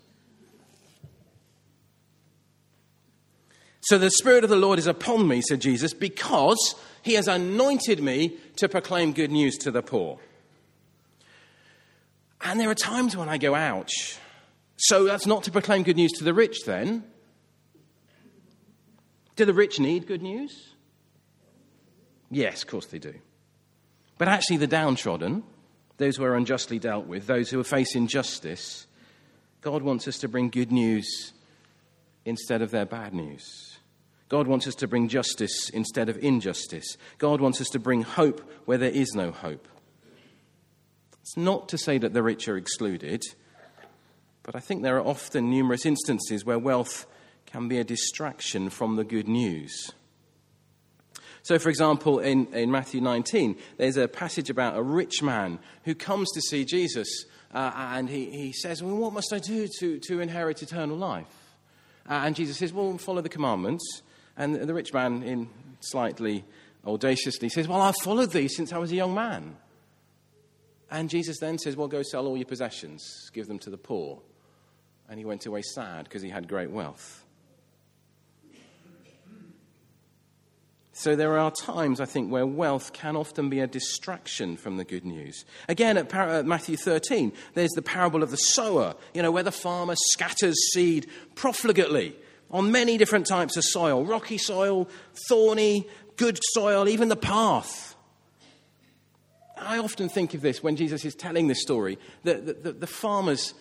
So 3.82 3.99
the 3.99 4.10
Spirit 4.10 4.44
of 4.44 4.50
the 4.50 4.56
Lord 4.56 4.78
is 4.78 4.87
upon 4.87 5.26
me, 5.26 5.40
said 5.40 5.60
Jesus, 5.60 5.94
because 5.94 6.75
he 7.02 7.14
has 7.14 7.28
anointed 7.28 8.02
me 8.02 8.37
to 8.56 8.68
proclaim 8.68 9.12
good 9.12 9.30
news 9.30 9.56
to 9.58 9.70
the 9.70 9.82
poor. 9.82 10.18
And 12.42 12.58
there 12.58 12.70
are 12.70 12.75
times 12.75 13.16
when 13.16 13.28
I 13.28 13.38
go, 13.38 13.54
ouch. 13.54 14.18
So 14.76 15.04
that's 15.04 15.26
not 15.26 15.44
to 15.44 15.50
proclaim 15.50 15.82
good 15.82 15.96
news 15.96 16.12
to 16.12 16.25
the 16.25 16.34
rich 16.34 16.64
then. 16.64 17.04
Do 19.37 19.44
the 19.44 19.54
rich 19.54 19.78
need 19.80 20.06
good 20.06 20.22
news? 20.22 20.75
Yes, 22.30 22.62
of 22.62 22.68
course 22.68 22.87
they 22.87 22.99
do. 22.99 23.14
But 24.18 24.28
actually, 24.28 24.58
the 24.58 24.66
downtrodden, 24.66 25.42
those 25.96 26.16
who 26.16 26.25
are 26.25 26.37
unjustly 26.37 26.78
dealt 26.78 27.06
with, 27.06 27.26
those 27.26 27.50
who 27.50 27.58
are 27.58 27.64
facing 27.64 28.06
justice, 28.06 28.87
God 29.62 29.82
wants 29.82 30.06
us 30.08 30.18
to 30.18 30.28
bring 30.28 30.50
good 30.50 30.70
news 30.70 31.32
instead 32.25 32.62
of 32.62 32.70
their 32.70 32.87
bad 32.87 33.14
news. 33.14 33.69
God 34.30 34.46
wants 34.46 34.68
us 34.68 34.76
to 34.76 34.88
bring 34.88 35.08
justice 35.08 35.68
instead 35.70 36.08
of 36.08 36.16
injustice. 36.22 36.96
God 37.18 37.40
wants 37.40 37.60
us 37.60 37.66
to 37.70 37.80
bring 37.80 38.02
hope 38.02 38.40
where 38.64 38.78
there 38.78 38.90
is 38.90 39.12
no 39.12 39.32
hope. 39.32 39.66
It's 41.20 41.37
not 41.37 41.68
to 41.70 41.76
say 41.76 41.99
that 41.99 42.14
the 42.14 42.22
rich 42.22 42.49
are 42.49 42.56
excluded, 42.56 43.22
but 44.44 44.54
I 44.54 44.60
think 44.60 44.82
there 44.82 44.96
are 44.96 45.06
often 45.06 45.50
numerous 45.50 45.84
instances 45.84 46.44
where 46.44 46.60
wealth 46.60 47.06
can 47.44 47.66
be 47.66 47.78
a 47.78 47.84
distraction 47.84 48.70
from 48.70 48.94
the 48.94 49.04
good 49.04 49.26
news. 49.26 49.90
So, 51.42 51.58
for 51.58 51.68
example, 51.68 52.20
in, 52.20 52.46
in 52.54 52.70
Matthew 52.70 53.00
19, 53.00 53.56
there's 53.78 53.96
a 53.96 54.06
passage 54.06 54.49
about 54.49 54.76
a 54.76 54.82
rich 54.82 55.22
man 55.22 55.58
who 55.84 55.94
comes 55.96 56.30
to 56.32 56.40
see 56.40 56.64
Jesus 56.64 57.25
uh, 57.52 57.72
and 57.75 58.08
he, 58.08 58.30
he 58.30 58.52
says, 58.52 58.80
Well, 58.80 58.96
what 58.96 59.12
must 59.12 59.32
I 59.32 59.40
do 59.40 59.66
to, 59.80 59.99
to 59.99 60.20
inherit 60.20 60.62
eternal 60.62 60.96
life? 60.96 61.26
Uh, 62.08 62.22
and 62.25 62.37
Jesus 62.37 62.58
says, 62.58 62.72
Well, 62.72 62.96
follow 62.99 63.22
the 63.22 63.28
commandments. 63.28 64.02
And 64.37 64.54
the 64.54 64.75
rich 64.75 64.92
man, 64.92 65.22
in 65.22 65.49
slightly 65.80 66.44
audaciously, 66.87 67.49
says, 67.49 67.68
Well, 67.68 67.80
I've 67.80 67.96
followed 68.02 68.32
thee 68.32 68.49
since 68.49 68.72
I 68.72 68.78
was 68.78 68.92
a 68.92 68.96
young 68.96 69.14
man. 69.14 69.56
And 70.90 71.08
Jesus 71.08 71.38
then 71.38 71.58
says, 71.58 71.76
Well, 71.76 71.88
go 71.88 72.02
sell 72.02 72.26
all 72.26 72.37
your 72.37 72.46
possessions, 72.46 73.30
give 73.32 73.46
them 73.46 73.58
to 73.60 73.70
the 73.70 73.78
poor. 73.78 74.20
And 75.08 75.18
he 75.18 75.25
went 75.25 75.46
away 75.46 75.62
sad 75.62 76.04
because 76.04 76.22
he 76.22 76.30
had 76.30 76.49
great 76.49 76.70
wealth. 76.70 77.25
So 81.00 81.16
there 81.16 81.38
are 81.38 81.50
times, 81.50 81.99
I 81.99 82.04
think, 82.04 82.30
where 82.30 82.46
wealth 82.46 82.92
can 82.92 83.16
often 83.16 83.49
be 83.49 83.60
a 83.60 83.66
distraction 83.66 84.58
from 84.58 84.76
the 84.76 84.84
good 84.84 85.06
news. 85.06 85.46
Again, 85.66 85.96
at 85.96 86.46
Matthew 86.46 86.76
13, 86.76 87.32
there's 87.54 87.70
the 87.70 87.80
parable 87.80 88.22
of 88.22 88.30
the 88.30 88.37
sower, 88.37 88.94
you 89.14 89.22
know, 89.22 89.30
where 89.30 89.42
the 89.42 89.50
farmer 89.50 89.94
scatters 89.96 90.56
seed 90.75 91.06
profligately 91.34 92.16
on 92.50 92.73
many 92.73 92.99
different 92.99 93.26
types 93.26 93.57
of 93.57 93.64
soil 93.64 94.04
rocky 94.04 94.38
soil, 94.38 94.88
thorny, 95.28 95.87
good 96.16 96.38
soil, 96.52 96.88
even 96.88 97.09
the 97.09 97.16
path. 97.16 97.95
I 99.57 99.78
often 99.78 100.09
think 100.09 100.35
of 100.35 100.40
this 100.40 100.62
when 100.62 100.76
Jesus 100.76 101.04
is 101.04 101.14
telling 101.14 101.47
this 101.47 101.61
story 101.61 101.99
that 102.25 102.47
the, 102.47 102.52
the, 102.54 102.73
the, 102.73 102.87
farmers, 102.87 103.52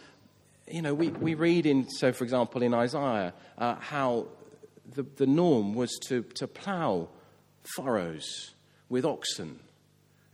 you 0.68 0.82
know, 0.82 0.94
we, 0.94 1.10
we 1.10 1.34
read 1.34 1.66
in, 1.66 1.90
so 1.90 2.14
for 2.14 2.24
example, 2.24 2.64
in 2.64 2.74
Isaiah, 2.74 3.34
uh, 3.58 3.76
how 3.76 4.28
the, 4.96 5.04
the 5.04 5.28
norm 5.28 5.76
was 5.76 5.98
to, 6.08 6.24
to 6.36 6.48
plough 6.48 7.10
furrows 7.76 8.54
with 8.88 9.06
oxen 9.06 9.60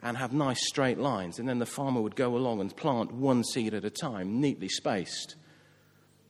and 0.04 0.18
have 0.18 0.34
nice 0.34 0.68
straight 0.68 1.00
lines, 1.00 1.40
and 1.40 1.50
then 1.50 1.58
the 1.58 1.66
farmer 1.66 2.00
would 2.00 2.16
go 2.16 2.36
along 2.36 2.62
and 2.62 2.76
plant 2.76 3.12
one 3.12 3.44
seed 3.44 3.74
at 3.74 3.84
a 3.84 3.90
time, 3.90 4.40
neatly 4.40 4.70
spaced. 4.70 5.36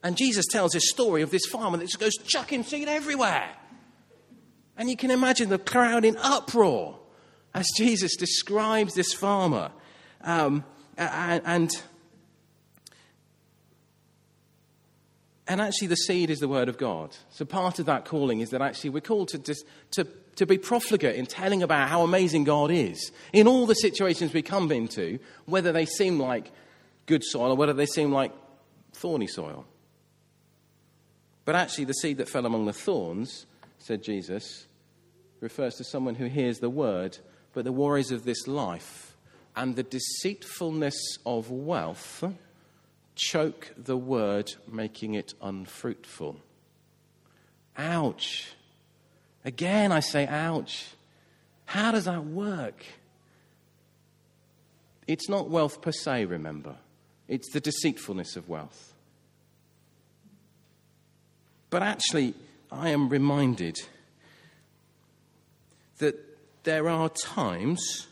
And 0.06 0.16
Jesus 0.16 0.46
tells 0.46 0.74
this 0.74 0.88
story 0.88 1.24
of 1.24 1.32
this 1.32 1.48
farmer 1.48 1.78
that 1.78 1.86
just 1.86 2.00
goes 2.00 2.16
chucking 2.16 2.62
seed 2.62 2.88
everywhere. 2.88 3.50
And 4.78 4.88
you 4.88 4.96
can 4.96 5.10
imagine 5.10 5.50
the 5.50 5.58
crowd 5.58 6.06
in 6.06 6.16
uproar 6.18 7.00
as 7.56 7.68
Jesus 7.76 8.16
describes 8.16 8.94
this 8.94 9.14
farmer. 9.14 9.72
Um, 10.22 10.64
and, 10.96 11.72
and 15.48 15.60
actually, 15.60 15.88
the 15.88 15.96
seed 15.96 16.30
is 16.30 16.38
the 16.38 16.48
word 16.48 16.70
of 16.70 16.78
God. 16.78 17.18
So, 17.32 17.44
part 17.44 17.80
of 17.80 17.88
that 17.88 18.06
calling 18.06 18.42
is 18.42 18.52
that 18.52 18.62
actually 18.62 18.92
we're 18.92 19.02
called 19.02 19.30
to, 19.30 19.40
to, 19.40 20.08
to 20.36 20.46
be 20.46 20.60
profligate 20.60 21.16
in 21.16 21.26
telling 21.26 21.64
about 21.64 21.90
how 21.90 22.04
amazing 22.04 22.44
God 22.44 22.70
is 22.70 23.12
in 23.34 23.48
all 23.48 23.66
the 23.66 23.74
situations 23.74 24.34
we 24.34 24.44
come 24.44 24.72
into, 24.72 25.18
whether 25.46 25.72
they 25.72 25.88
seem 25.88 26.20
like 26.20 26.52
good 27.08 27.24
soil 27.24 27.54
or 27.54 27.56
whether 27.56 27.74
they 27.74 27.88
seem 27.88 28.12
like 28.12 28.32
thorny 28.94 29.26
soil. 29.26 29.66
But 31.46 31.56
actually, 31.56 31.86
the 31.86 31.94
seed 31.94 32.18
that 32.18 32.30
fell 32.30 32.46
among 32.46 32.66
the 32.66 32.74
thorns, 32.74 33.46
said 33.78 34.04
Jesus, 34.04 34.66
refers 35.40 35.76
to 35.76 35.84
someone 35.84 36.16
who 36.16 36.26
hears 36.26 36.60
the 36.60 36.70
word, 36.70 37.20
but 37.54 37.64
the 37.64 37.72
worries 37.72 38.12
of 38.12 38.26
this 38.26 38.48
life 38.48 39.16
and 39.56 39.76
the 39.76 39.84
deceitfulness 39.84 41.20
of 41.26 41.52
wealth 41.52 42.24
choke 43.14 43.72
the 43.78 43.96
word, 43.96 44.52
making 44.68 45.14
it 45.14 45.34
unfruitful. 45.42 46.38
Ouch. 47.78 48.48
Again, 49.46 49.92
I 49.92 50.00
say, 50.00 50.28
ouch. 50.28 50.88
How 51.66 51.92
does 51.92 52.06
that 52.06 52.26
work? 52.26 52.84
It's 55.08 55.30
not 55.30 55.50
wealth 55.50 55.82
per 55.82 55.92
se, 55.92 56.26
remember. 56.26 56.76
It's 57.28 57.52
the 57.52 57.62
deceitfulness 57.62 58.36
of 58.36 58.50
wealth. 58.50 58.95
But 61.70 61.84
actually, 61.84 62.34
I 62.72 62.90
am 62.90 63.10
reminded 63.10 63.78
that 65.98 66.16
there 66.64 66.90
are 66.90 67.10
times 67.10 68.08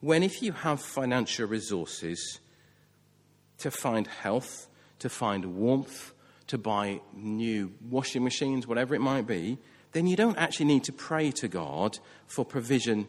when, 0.00 0.22
if 0.22 0.42
you 0.42 0.52
have 0.52 0.80
financial 0.80 1.46
resources 1.46 2.40
to 3.58 3.70
find 3.70 4.06
health, 4.06 4.66
to 4.98 5.08
find 5.08 5.56
warmth, 5.56 6.12
to 6.48 6.58
buy 6.58 7.00
new 7.14 7.72
washing 7.90 8.22
machines, 8.22 8.66
whatever 8.66 8.94
it 8.94 9.00
might 9.00 9.26
be, 9.26 9.58
then 9.92 10.06
you 10.06 10.16
don't 10.16 10.36
actually 10.36 10.66
need 10.66 10.84
to 10.84 10.92
pray 10.92 11.30
to 11.30 11.48
God 11.48 11.98
for 12.26 12.44
provision 12.44 13.08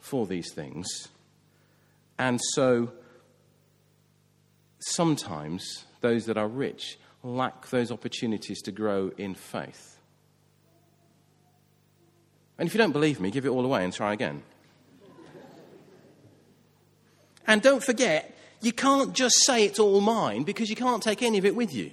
for 0.00 0.26
these 0.26 0.52
things. 0.52 1.08
And 2.18 2.40
so 2.54 2.92
sometimes 4.80 5.84
those 6.00 6.26
that 6.26 6.36
are 6.36 6.48
rich 6.48 6.98
lack 7.22 7.68
those 7.70 7.90
opportunities 7.92 8.62
to 8.62 8.72
grow 8.72 9.12
in 9.16 9.34
faith. 9.34 9.98
And 12.58 12.66
if 12.66 12.74
you 12.74 12.78
don't 12.78 12.92
believe 12.92 13.20
me, 13.20 13.30
give 13.30 13.46
it 13.46 13.48
all 13.48 13.64
away 13.64 13.84
and 13.84 13.92
try 13.92 14.12
again. 14.12 14.42
and 17.46 17.62
don't 17.62 17.82
forget, 17.82 18.36
you 18.60 18.72
can't 18.72 19.12
just 19.12 19.44
say 19.44 19.64
it's 19.64 19.78
all 19.78 20.00
mine 20.00 20.44
because 20.44 20.70
you 20.70 20.76
can't 20.76 21.02
take 21.02 21.22
any 21.22 21.38
of 21.38 21.44
it 21.44 21.56
with 21.56 21.74
you. 21.74 21.92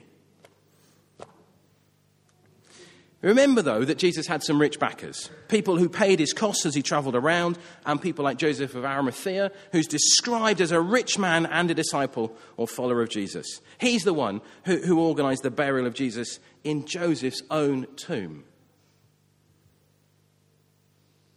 Remember, 3.22 3.62
though, 3.62 3.84
that 3.84 3.98
Jesus 3.98 4.28
had 4.28 4.44
some 4.44 4.62
rich 4.62 4.80
backers, 4.80 5.30
people 5.50 5.76
who 5.76 5.90
paid 5.90 6.20
his 6.20 6.32
costs 6.32 6.66
as 6.66 6.74
he 6.74 6.82
traveled 6.82 7.16
around, 7.16 7.58
and 7.86 8.02
people 8.02 8.24
like 8.24 8.38
Joseph 8.38 8.76
of 8.76 8.86
Arimathea, 8.86 9.52
who's 9.74 9.88
described 9.88 10.62
as 10.62 10.72
a 10.72 10.80
rich 10.80 11.20
man 11.20 11.46
and 11.46 11.70
a 11.70 11.74
disciple 11.74 12.34
or 12.56 12.66
follower 12.66 13.02
of 13.02 13.10
Jesus. 13.10 13.60
He's 13.78 14.04
the 14.04 14.14
one 14.14 14.40
who, 14.64 14.78
who 14.78 15.02
organized 15.02 15.44
the 15.44 15.52
burial 15.52 15.86
of 15.86 15.94
Jesus 15.94 16.40
in 16.64 16.86
Joseph's 16.86 17.42
own 17.52 17.88
tomb. 17.98 18.46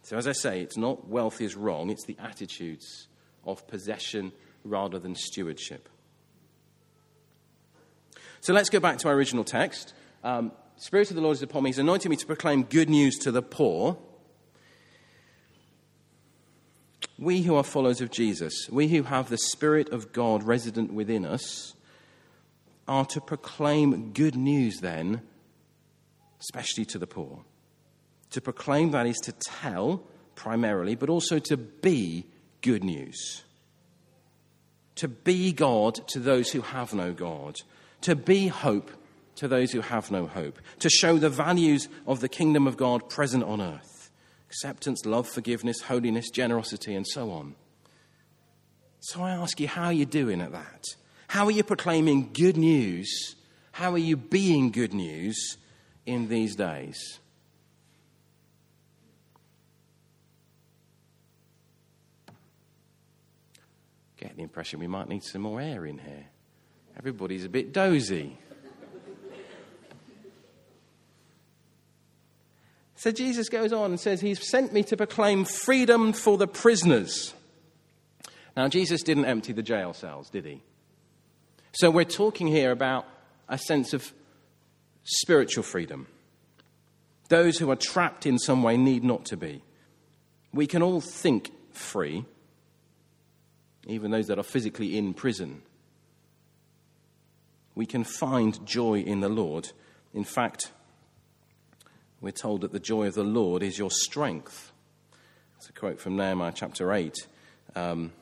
So, 0.03 0.15
as 0.17 0.27
I 0.27 0.33
say, 0.33 0.61
it's 0.61 0.77
not 0.77 1.09
wealth 1.09 1.41
is 1.41 1.55
wrong, 1.55 1.89
it's 1.89 2.05
the 2.05 2.17
attitudes 2.19 3.07
of 3.45 3.67
possession 3.67 4.31
rather 4.63 4.99
than 4.99 5.15
stewardship. 5.15 5.89
So, 8.39 8.53
let's 8.53 8.69
go 8.69 8.79
back 8.79 8.99
to 8.99 9.09
our 9.09 9.15
original 9.15 9.43
text. 9.43 9.93
Um, 10.23 10.53
Spirit 10.77 11.09
of 11.09 11.15
the 11.15 11.21
Lord 11.21 11.37
is 11.37 11.41
upon 11.41 11.63
me. 11.63 11.69
He's 11.69 11.79
anointed 11.79 12.09
me 12.09 12.17
to 12.17 12.25
proclaim 12.25 12.63
good 12.63 12.89
news 12.89 13.15
to 13.19 13.31
the 13.31 13.41
poor. 13.41 13.97
We 17.17 17.43
who 17.43 17.55
are 17.55 17.63
followers 17.63 18.01
of 18.01 18.11
Jesus, 18.11 18.69
we 18.69 18.87
who 18.87 19.03
have 19.03 19.29
the 19.29 19.37
Spirit 19.37 19.89
of 19.89 20.11
God 20.11 20.43
resident 20.43 20.91
within 20.93 21.25
us, 21.25 21.73
are 22.87 23.05
to 23.05 23.21
proclaim 23.21 24.11
good 24.11 24.35
news 24.35 24.79
then, 24.81 25.21
especially 26.41 26.85
to 26.85 26.97
the 26.97 27.07
poor. 27.07 27.45
To 28.31 28.41
proclaim 28.41 28.91
that 28.91 29.05
is 29.05 29.17
to 29.19 29.31
tell 29.31 30.03
primarily, 30.35 30.95
but 30.95 31.09
also 31.09 31.39
to 31.39 31.55
be 31.55 32.25
good 32.61 32.83
news. 32.83 33.43
To 34.95 35.07
be 35.07 35.53
God 35.53 36.07
to 36.09 36.19
those 36.19 36.51
who 36.51 36.61
have 36.61 36.93
no 36.93 37.13
God. 37.13 37.61
To 38.01 38.15
be 38.15 38.47
hope 38.47 38.91
to 39.35 39.47
those 39.47 39.71
who 39.71 39.81
have 39.81 40.11
no 40.11 40.27
hope, 40.27 40.59
to 40.79 40.89
show 40.89 41.17
the 41.17 41.29
values 41.29 41.87
of 42.05 42.19
the 42.19 42.29
kingdom 42.29 42.67
of 42.67 42.77
God 42.77 43.09
present 43.09 43.43
on 43.43 43.61
earth 43.61 43.89
acceptance, 44.53 45.03
love, 45.03 45.27
forgiveness, 45.27 45.81
holiness, 45.81 46.29
generosity, 46.29 46.93
and 46.93 47.07
so 47.07 47.31
on. 47.31 47.55
So 48.99 49.23
I 49.23 49.31
ask 49.31 49.59
you, 49.59 49.67
how 49.67 49.85
are 49.85 49.93
you 49.93 50.05
doing 50.05 50.41
at 50.41 50.51
that? 50.51 50.85
How 51.27 51.45
are 51.45 51.51
you 51.51 51.63
proclaiming 51.63 52.29
good 52.33 52.55
news? 52.55 53.35
How 53.71 53.91
are 53.93 53.97
you 53.97 54.15
being 54.15 54.69
good 54.69 54.93
news 54.93 55.57
in 56.05 56.27
these 56.27 56.55
days? 56.55 57.19
Get 64.17 64.37
the 64.37 64.43
impression 64.43 64.79
we 64.79 64.87
might 64.87 65.09
need 65.09 65.23
some 65.23 65.41
more 65.41 65.59
air 65.59 65.85
in 65.87 65.97
here. 65.97 66.27
Everybody's 66.95 67.43
a 67.43 67.49
bit 67.49 67.73
dozy. 67.73 68.37
So 73.03 73.11
Jesus 73.11 73.49
goes 73.49 73.73
on 73.73 73.91
and 73.91 73.99
says, 73.99 74.21
He's 74.21 74.49
sent 74.49 74.71
me 74.71 74.81
to 74.83 74.95
proclaim 74.95 75.43
freedom 75.43 76.13
for 76.13 76.37
the 76.37 76.47
prisoners. 76.47 77.33
Now, 78.55 78.69
Jesus 78.69 79.03
didn't 79.03 79.25
empty 79.25 79.51
the 79.51 79.61
jail 79.61 79.91
cells, 79.91 80.29
did 80.29 80.45
he? 80.45 80.61
So 81.73 81.91
we're 81.91 82.05
talking 82.05 82.47
here 82.47 82.71
about 82.71 83.05
a 83.49 83.57
sense 83.57 83.91
of 83.91 84.13
spiritual 85.03 85.65
freedom. 85.65 86.07
Those 87.27 87.57
who 87.57 87.69
are 87.71 87.75
trapped 87.75 88.25
in 88.25 88.39
some 88.39 88.63
way 88.63 88.77
need 88.77 89.03
not 89.03 89.25
to 89.25 89.35
be. 89.35 89.63
We 90.53 90.65
can 90.65 90.81
all 90.81 91.01
think 91.01 91.51
free, 91.73 92.23
even 93.85 94.11
those 94.11 94.27
that 94.27 94.39
are 94.39 94.43
physically 94.43 94.97
in 94.97 95.13
prison. 95.13 95.61
We 97.75 97.85
can 97.85 98.05
find 98.05 98.65
joy 98.65 98.99
in 98.99 99.19
the 99.19 99.27
Lord. 99.27 99.71
In 100.13 100.23
fact, 100.23 100.71
we're 102.23 102.31
told 102.31 102.61
that 102.61 102.71
the 102.71 102.79
joy 102.79 103.07
of 103.07 103.15
the 103.15 103.23
Lord 103.23 103.61
is 103.61 103.77
your 103.77 103.91
strength. 103.91 104.71
It's 105.57 105.67
a 105.67 105.73
quote 105.73 105.99
from 105.99 106.15
Nehemiah 106.15 106.53
chapter 106.55 106.93
8. 106.93 107.13
Um, 107.75 108.13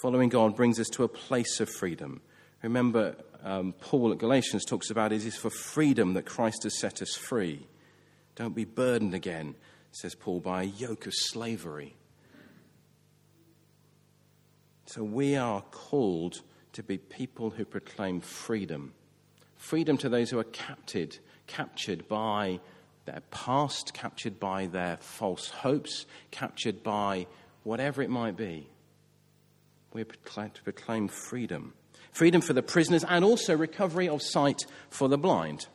following 0.00 0.28
God 0.28 0.54
brings 0.54 0.78
us 0.78 0.88
to 0.90 1.02
a 1.02 1.08
place 1.08 1.58
of 1.58 1.68
freedom. 1.68 2.20
Remember, 2.62 3.16
um, 3.42 3.72
Paul 3.80 4.12
at 4.12 4.18
Galatians 4.18 4.64
talks 4.64 4.90
about 4.90 5.12
it 5.12 5.26
is 5.26 5.36
for 5.36 5.50
freedom 5.50 6.14
that 6.14 6.24
Christ 6.24 6.62
has 6.62 6.78
set 6.78 7.02
us 7.02 7.16
free. 7.16 7.66
Don't 8.36 8.54
be 8.54 8.64
burdened 8.64 9.12
again, 9.12 9.56
says 9.90 10.14
Paul, 10.14 10.38
by 10.38 10.62
a 10.62 10.66
yoke 10.66 11.06
of 11.06 11.14
slavery. 11.14 11.96
So 14.86 15.02
we 15.02 15.34
are 15.34 15.62
called 15.62 16.42
to 16.74 16.84
be 16.84 16.96
people 16.96 17.50
who 17.50 17.64
proclaim 17.64 18.20
freedom. 18.20 18.92
Freedom 19.56 19.96
to 19.98 20.08
those 20.08 20.30
who 20.30 20.38
are 20.38 20.44
captive 20.44 21.18
captured 21.50 22.06
by 22.08 22.60
their 23.06 23.20
past, 23.30 23.92
captured 23.92 24.38
by 24.38 24.66
their 24.66 24.96
false 25.00 25.48
hopes, 25.48 26.06
captured 26.30 26.82
by 26.82 27.26
whatever 27.64 28.02
it 28.02 28.10
might 28.10 28.36
be. 28.36 28.68
We're 29.92 30.04
to 30.04 30.62
proclaim 30.62 31.08
freedom. 31.08 31.74
Freedom 32.12 32.40
for 32.40 32.52
the 32.52 32.62
prisoners 32.62 33.04
and 33.04 33.24
also 33.24 33.56
recovery 33.56 34.08
of 34.08 34.22
sight 34.22 34.64
for 34.88 35.08
the 35.08 35.18
blind. 35.18 35.66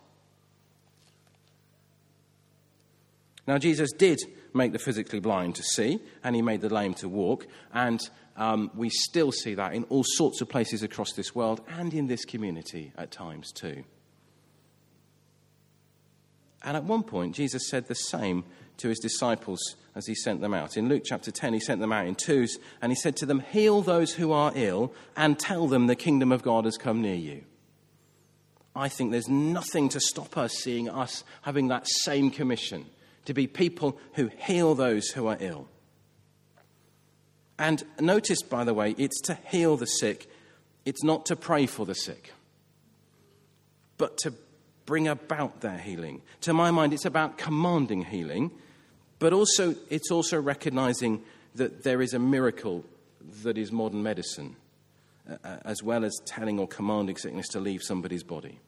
Now, 3.47 3.57
Jesus 3.57 3.91
did 3.91 4.19
make 4.53 4.71
the 4.71 4.79
physically 4.79 5.19
blind 5.19 5.55
to 5.55 5.63
see, 5.63 5.99
and 6.23 6.35
he 6.35 6.41
made 6.41 6.61
the 6.61 6.73
lame 6.73 6.93
to 6.95 7.09
walk, 7.09 7.45
and 7.73 7.99
um, 8.37 8.71
we 8.73 8.89
still 8.89 9.31
see 9.31 9.53
that 9.55 9.73
in 9.73 9.83
all 9.85 10.03
sorts 10.05 10.41
of 10.41 10.49
places 10.49 10.81
across 10.81 11.13
this 11.13 11.35
world 11.35 11.61
and 11.77 11.93
in 11.93 12.07
this 12.07 12.25
community 12.25 12.91
at 12.97 13.11
times 13.11 13.51
too. 13.51 13.83
And 16.65 16.75
at 16.75 16.83
one 16.83 17.03
point, 17.03 17.35
Jesus 17.35 17.69
said 17.69 17.87
the 17.87 17.95
same 17.95 18.43
to 18.77 18.89
his 18.89 18.99
disciples 18.99 19.59
as 19.93 20.07
he 20.07 20.15
sent 20.15 20.41
them 20.41 20.53
out. 20.53 20.75
In 20.75 20.89
Luke 20.89 21.03
chapter 21.05 21.31
10, 21.31 21.53
he 21.53 21.59
sent 21.59 21.79
them 21.79 21.93
out 21.93 22.07
in 22.07 22.15
twos, 22.15 22.57
and 22.81 22.91
he 22.91 22.95
said 22.95 23.15
to 23.17 23.25
them, 23.25 23.39
Heal 23.39 23.81
those 23.81 24.13
who 24.13 24.31
are 24.31 24.51
ill, 24.55 24.91
and 25.15 25.39
tell 25.39 25.67
them 25.67 25.85
the 25.85 25.95
kingdom 25.95 26.31
of 26.31 26.41
God 26.41 26.65
has 26.65 26.77
come 26.77 27.01
near 27.01 27.15
you. 27.15 27.43
I 28.75 28.89
think 28.89 29.11
there's 29.11 29.29
nothing 29.29 29.87
to 29.89 29.99
stop 29.99 30.37
us 30.37 30.53
seeing 30.53 30.89
us 30.89 31.23
having 31.43 31.69
that 31.69 31.87
same 31.87 32.31
commission 32.31 32.85
to 33.25 33.33
be 33.33 33.47
people 33.47 33.97
who 34.13 34.29
heal 34.37 34.75
those 34.75 35.07
who 35.09 35.27
are 35.27 35.37
ill. 35.39 35.67
And 37.57 37.83
notice, 37.99 38.41
by 38.41 38.65
the 38.65 38.73
way, 38.73 38.95
it's 38.97 39.21
to 39.21 39.35
heal 39.47 39.77
the 39.77 39.85
sick, 39.85 40.29
it's 40.83 41.03
not 41.03 41.27
to 41.27 41.35
pray 41.35 41.67
for 41.67 41.85
the 41.85 41.95
sick, 41.95 42.33
but 43.97 44.17
to 44.19 44.33
bring 44.85 45.07
about 45.07 45.61
their 45.61 45.77
healing. 45.77 46.21
To 46.41 46.53
my 46.53 46.71
mind, 46.71 46.93
it's 46.93 47.05
about 47.05 47.37
commanding 47.37 48.03
healing, 48.03 48.51
but 49.19 49.33
also 49.33 49.75
it's 49.89 50.11
also 50.11 50.39
recognizing 50.39 51.23
that 51.55 51.83
there 51.83 52.01
is 52.01 52.13
a 52.13 52.19
miracle 52.19 52.83
that 53.43 53.57
is 53.57 53.71
modern 53.71 54.03
medicine, 54.03 54.55
uh, 55.29 55.37
uh, 55.43 55.57
as 55.65 55.81
well 55.81 56.05
as 56.05 56.13
telling 56.25 56.59
or 56.59 56.67
commanding 56.67 57.17
sickness 57.17 57.47
to 57.49 57.59
leave 57.59 57.81
somebody's 57.81 58.23
body. 58.23 58.59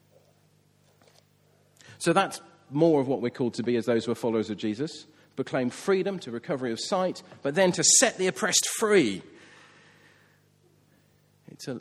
So 1.98 2.12
that's 2.12 2.40
more 2.70 3.00
of 3.00 3.08
what 3.08 3.20
we're 3.20 3.30
called 3.30 3.54
to 3.54 3.62
be 3.62 3.76
as 3.76 3.86
those 3.86 4.04
who 4.04 4.12
are 4.12 4.16
followers 4.16 4.50
of 4.50 4.56
Jesus 4.56 5.06
proclaim 5.38 5.70
freedom 5.70 6.18
to 6.18 6.32
recovery 6.32 6.72
of 6.72 6.80
sight, 6.80 7.22
but 7.42 7.54
then 7.54 7.70
to 7.70 7.84
set 7.84 8.18
the 8.18 8.26
oppressed 8.26 8.68
free. 8.76 9.22
It's 11.52 11.68
a, 11.68 11.80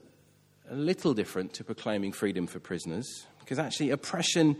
a 0.69 0.75
little 0.75 1.15
different 1.15 1.53
to 1.53 1.63
proclaiming 1.63 2.11
freedom 2.11 2.45
for 2.45 2.59
prisoners, 2.59 3.25
because 3.47 3.59
actually, 3.59 3.91
oppression 3.91 4.57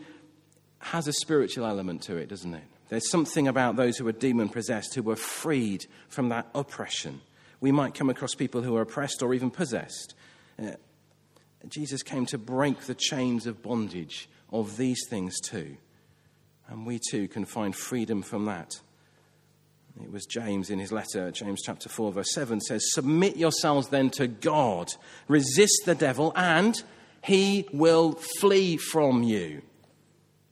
has 0.80 1.10
a 1.10 1.13
spiritual 1.13 1.65
element 1.65 2.04
to 2.04 2.15
it, 2.15 2.30
doesn't 2.30 2.54
it? 2.54 2.63
There's 2.88 3.12
something 3.12 3.45
about 3.45 3.76
those 3.76 3.97
who 3.97 4.08
are 4.08 4.13
demon 4.13 4.47
possessed 4.47 4.95
who 4.95 5.04
were 5.04 5.17
freed 5.17 5.86
from 6.08 6.30
that 6.30 6.47
oppression. 6.56 7.19
We 7.60 7.73
might 7.73 7.95
come 7.95 8.10
across 8.10 8.34
people 8.34 8.62
who 8.62 8.78
are 8.78 8.82
oppressed 8.84 9.21
or 9.21 9.34
even 9.34 9.52
possessed. 9.52 10.15
Uh, 10.58 10.71
Jesus 11.67 12.02
came 12.02 12.26
to 12.28 12.38
break 12.38 12.80
the 12.82 12.95
chains 12.95 13.45
of 13.45 13.62
bondage 13.62 14.30
of 14.54 14.78
these 14.78 15.02
things 15.10 15.38
too. 15.41 15.76
And 16.69 16.86
we 16.86 17.02
too 17.12 17.28
can 17.28 17.43
find 17.43 17.76
freedom 17.76 18.21
from 18.21 18.45
that. 18.45 18.80
It 20.02 20.13
was 20.13 20.26
James 20.26 20.69
in 20.69 20.80
his 20.80 20.93
letter, 20.93 21.30
James 21.32 21.62
chapter 21.62 21.89
4, 21.89 22.13
verse 22.13 22.34
7 22.34 22.62
says, 22.62 22.93
Submit 22.93 23.36
yourselves 23.36 23.89
then 23.89 24.12
to 24.12 24.28
God, 24.28 24.93
resist 25.28 25.82
the 25.84 25.95
devil, 25.95 26.32
and 26.38 26.82
he 27.28 27.68
will 27.74 28.13
flee 28.40 28.78
from 28.78 29.22
you. 29.22 29.62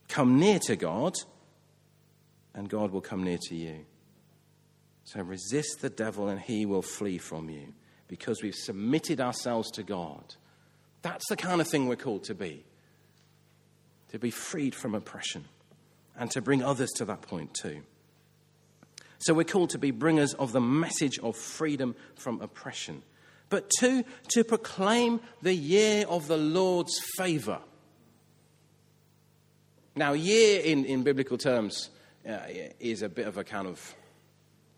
Come 0.08 0.38
near 0.38 0.58
to 0.66 0.76
God, 0.76 1.14
and 2.54 2.68
God 2.68 2.90
will 2.90 3.00
come 3.00 3.24
near 3.24 3.38
to 3.48 3.54
you. 3.54 3.86
So 5.04 5.22
resist 5.22 5.80
the 5.80 5.88
devil, 5.88 6.28
and 6.28 6.38
he 6.38 6.66
will 6.66 6.82
flee 6.82 7.16
from 7.16 7.48
you 7.48 7.72
because 8.08 8.42
we've 8.42 8.54
submitted 8.54 9.22
ourselves 9.22 9.70
to 9.72 9.82
God. 9.82 10.34
That's 11.00 11.26
the 11.30 11.36
kind 11.36 11.62
of 11.62 11.66
thing 11.66 11.88
we're 11.88 11.96
called 11.96 12.24
to 12.24 12.34
be 12.34 12.64
to 14.10 14.18
be 14.18 14.30
freed 14.30 14.74
from 14.74 14.94
oppression 14.94 15.44
and 16.16 16.30
to 16.30 16.40
bring 16.40 16.62
others 16.62 16.90
to 16.96 17.04
that 17.06 17.22
point 17.22 17.52
too. 17.54 17.82
So 19.18 19.34
we're 19.34 19.44
called 19.44 19.70
to 19.70 19.78
be 19.78 19.90
bringers 19.90 20.34
of 20.34 20.52
the 20.52 20.60
message 20.60 21.18
of 21.20 21.36
freedom 21.36 21.96
from 22.14 22.40
oppression. 22.40 23.02
But 23.48 23.70
two, 23.78 24.04
to 24.28 24.44
proclaim 24.44 25.20
the 25.42 25.54
year 25.54 26.04
of 26.08 26.26
the 26.26 26.36
Lord's 26.36 26.98
favor. 27.16 27.60
Now, 29.94 30.12
year 30.12 30.60
in, 30.60 30.84
in 30.84 31.04
biblical 31.04 31.38
terms 31.38 31.90
uh, 32.28 32.38
is 32.80 33.02
a 33.02 33.08
bit 33.08 33.26
of 33.26 33.38
a 33.38 33.44
kind 33.44 33.66
of 33.66 33.94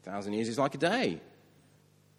thousand 0.02 0.34
years 0.34 0.48
is 0.48 0.58
like 0.58 0.74
a 0.74 0.78
day. 0.78 1.20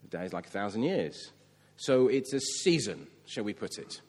A 0.04 0.08
day 0.08 0.26
is 0.26 0.34
like 0.34 0.48
a 0.48 0.50
thousand 0.50 0.84
years. 0.84 1.32
So 1.78 2.08
it's 2.08 2.34
a 2.34 2.40
season, 2.40 3.08
shall 3.26 3.44
we 3.44 3.54
put 3.54 3.78
it. 3.78 4.02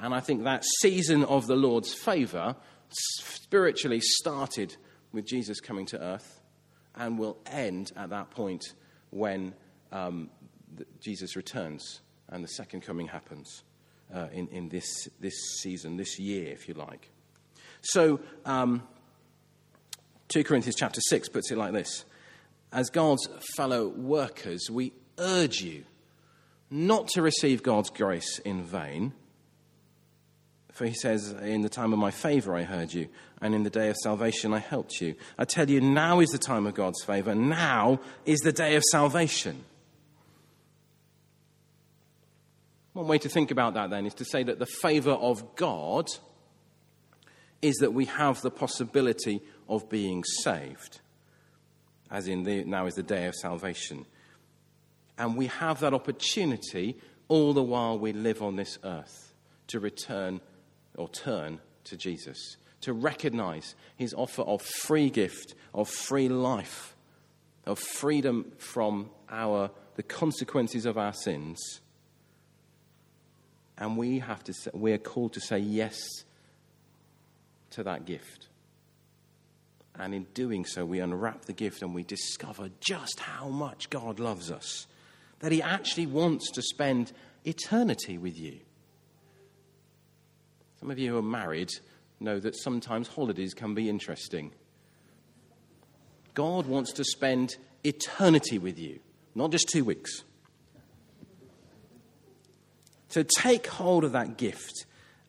And 0.00 0.14
I 0.14 0.20
think 0.20 0.44
that 0.44 0.64
season 0.80 1.24
of 1.24 1.46
the 1.46 1.56
Lord's 1.56 1.92
favor 1.92 2.56
spiritually 2.90 4.00
started 4.00 4.76
with 5.12 5.26
Jesus 5.26 5.60
coming 5.60 5.86
to 5.86 6.00
earth 6.00 6.40
and 6.94 7.18
will 7.18 7.38
end 7.46 7.92
at 7.96 8.10
that 8.10 8.30
point 8.30 8.64
when 9.10 9.54
um, 9.92 10.30
Jesus 11.00 11.36
returns 11.36 12.00
and 12.30 12.44
the 12.44 12.48
second 12.48 12.82
coming 12.82 13.08
happens 13.08 13.62
uh, 14.14 14.28
in, 14.32 14.48
in 14.48 14.68
this, 14.68 15.08
this 15.20 15.34
season, 15.60 15.96
this 15.96 16.18
year, 16.18 16.52
if 16.52 16.68
you 16.68 16.74
like. 16.74 17.10
So, 17.80 18.20
um, 18.44 18.82
2 20.28 20.44
Corinthians 20.44 20.76
chapter 20.76 21.00
6 21.00 21.28
puts 21.30 21.50
it 21.50 21.58
like 21.58 21.72
this 21.72 22.04
As 22.72 22.90
God's 22.90 23.28
fellow 23.56 23.88
workers, 23.88 24.68
we 24.70 24.92
urge 25.18 25.60
you 25.60 25.84
not 26.70 27.08
to 27.08 27.22
receive 27.22 27.62
God's 27.62 27.90
grace 27.90 28.38
in 28.40 28.62
vain. 28.62 29.12
For 30.72 30.86
he 30.86 30.94
says, 30.94 31.32
In 31.42 31.62
the 31.62 31.68
time 31.68 31.92
of 31.92 31.98
my 31.98 32.10
favor 32.10 32.54
I 32.54 32.62
heard 32.62 32.92
you, 32.92 33.08
and 33.40 33.54
in 33.54 33.62
the 33.62 33.70
day 33.70 33.88
of 33.88 33.96
salvation 33.96 34.52
I 34.52 34.58
helped 34.58 35.00
you. 35.00 35.14
I 35.38 35.44
tell 35.44 35.68
you, 35.68 35.80
now 35.80 36.20
is 36.20 36.28
the 36.28 36.38
time 36.38 36.66
of 36.66 36.74
God's 36.74 37.02
favor. 37.02 37.34
Now 37.34 38.00
is 38.26 38.40
the 38.40 38.52
day 38.52 38.76
of 38.76 38.84
salvation. 38.92 39.64
One 42.98 43.06
way 43.06 43.18
to 43.18 43.28
think 43.28 43.52
about 43.52 43.74
that 43.74 43.90
then 43.90 44.06
is 44.06 44.14
to 44.14 44.24
say 44.24 44.42
that 44.42 44.58
the 44.58 44.66
favor 44.66 45.12
of 45.12 45.54
God 45.54 46.08
is 47.62 47.76
that 47.76 47.92
we 47.92 48.06
have 48.06 48.42
the 48.42 48.50
possibility 48.50 49.40
of 49.68 49.88
being 49.88 50.24
saved, 50.24 50.98
as 52.10 52.26
in 52.26 52.42
the, 52.42 52.64
now 52.64 52.86
is 52.86 52.96
the 52.96 53.04
day 53.04 53.26
of 53.26 53.36
salvation. 53.36 54.04
And 55.16 55.36
we 55.36 55.46
have 55.46 55.78
that 55.78 55.94
opportunity 55.94 56.98
all 57.28 57.52
the 57.52 57.62
while 57.62 57.96
we 57.96 58.12
live 58.12 58.42
on 58.42 58.56
this 58.56 58.80
earth 58.82 59.32
to 59.68 59.78
return 59.78 60.40
or 60.96 61.08
turn 61.08 61.60
to 61.84 61.96
Jesus, 61.96 62.56
to 62.80 62.92
recognize 62.92 63.76
his 63.94 64.12
offer 64.12 64.42
of 64.42 64.60
free 64.60 65.08
gift, 65.08 65.54
of 65.72 65.88
free 65.88 66.28
life, 66.28 66.96
of 67.64 67.78
freedom 67.78 68.50
from 68.58 69.10
our, 69.30 69.70
the 69.94 70.02
consequences 70.02 70.84
of 70.84 70.98
our 70.98 71.12
sins. 71.12 71.80
And 73.78 73.96
we 73.96 74.18
have 74.18 74.42
to 74.44 74.52
say, 74.52 74.70
we're 74.74 74.98
called 74.98 75.34
to 75.34 75.40
say 75.40 75.58
yes 75.58 75.98
to 77.70 77.84
that 77.84 78.04
gift. 78.04 78.48
And 79.94 80.14
in 80.14 80.26
doing 80.34 80.64
so, 80.64 80.84
we 80.84 81.00
unwrap 81.00 81.44
the 81.44 81.52
gift 81.52 81.82
and 81.82 81.94
we 81.94 82.02
discover 82.02 82.70
just 82.80 83.20
how 83.20 83.48
much 83.48 83.88
God 83.90 84.20
loves 84.20 84.50
us. 84.50 84.86
That 85.40 85.52
He 85.52 85.62
actually 85.62 86.06
wants 86.06 86.50
to 86.52 86.62
spend 86.62 87.12
eternity 87.44 88.18
with 88.18 88.38
you. 88.38 88.58
Some 90.80 90.90
of 90.90 90.98
you 90.98 91.12
who 91.12 91.18
are 91.18 91.22
married 91.22 91.70
know 92.20 92.38
that 92.40 92.56
sometimes 92.56 93.08
holidays 93.08 93.54
can 93.54 93.74
be 93.74 93.88
interesting. 93.88 94.52
God 96.34 96.66
wants 96.66 96.92
to 96.94 97.04
spend 97.04 97.56
eternity 97.82 98.58
with 98.58 98.78
you, 98.78 99.00
not 99.34 99.50
just 99.50 99.68
two 99.68 99.84
weeks. 99.84 100.22
So 103.08 103.22
take 103.22 103.66
hold 103.66 104.04
of 104.04 104.12
that 104.12 104.36
gift 104.36 104.84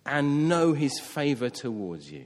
and 0.05 0.49
know 0.49 0.73
his 0.73 0.99
favor 0.99 1.49
towards 1.49 2.11
you. 2.11 2.25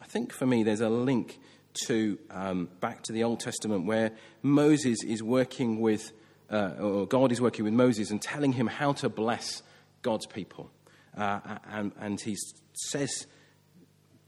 I 0.00 0.04
think 0.06 0.32
for 0.32 0.46
me, 0.46 0.62
there's 0.62 0.80
a 0.80 0.88
link 0.88 1.38
to 1.86 2.18
um, 2.30 2.68
back 2.80 3.02
to 3.04 3.12
the 3.12 3.24
Old 3.24 3.40
Testament 3.40 3.86
where 3.86 4.12
Moses 4.42 5.04
is 5.04 5.22
working 5.22 5.80
with 5.80 6.12
uh, 6.50 6.72
or 6.80 7.06
God 7.06 7.30
is 7.30 7.40
working 7.40 7.64
with 7.64 7.74
Moses 7.74 8.10
and 8.10 8.20
telling 8.20 8.52
him 8.52 8.66
how 8.66 8.92
to 8.94 9.08
bless 9.08 9.62
God's 10.02 10.26
people. 10.26 10.70
Uh, 11.16 11.40
and, 11.70 11.92
and 12.00 12.20
he 12.20 12.36
says, 12.72 13.26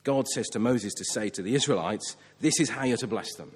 God 0.05 0.29
says 0.29 0.47
to 0.51 0.59
Moses 0.59 0.95
to 0.95 1.05
say 1.05 1.31
to 1.31 1.42
the 1.42 1.55
Israelites, 1.55 2.16
This 2.40 2.61
is 2.61 2.71
how 2.71 2.85
you're 2.85 2.97
to 2.99 3.07
bless 3.07 3.35
them. 3.35 3.53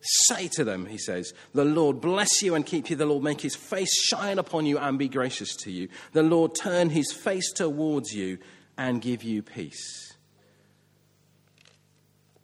Say 0.00 0.48
to 0.54 0.64
them, 0.64 0.86
he 0.86 0.98
says, 0.98 1.32
The 1.54 1.64
Lord 1.64 2.00
bless 2.00 2.42
you 2.42 2.54
and 2.54 2.64
keep 2.64 2.88
you. 2.88 2.96
The 2.96 3.06
Lord 3.06 3.24
make 3.24 3.40
his 3.40 3.56
face 3.56 3.94
shine 4.06 4.38
upon 4.38 4.66
you 4.66 4.78
and 4.78 4.98
be 4.98 5.08
gracious 5.08 5.54
to 5.64 5.72
you. 5.72 5.88
The 6.12 6.22
Lord 6.22 6.54
turn 6.54 6.90
his 6.90 7.12
face 7.12 7.52
towards 7.52 8.12
you 8.12 8.38
and 8.76 9.02
give 9.02 9.22
you 9.22 9.42
peace. 9.42 10.14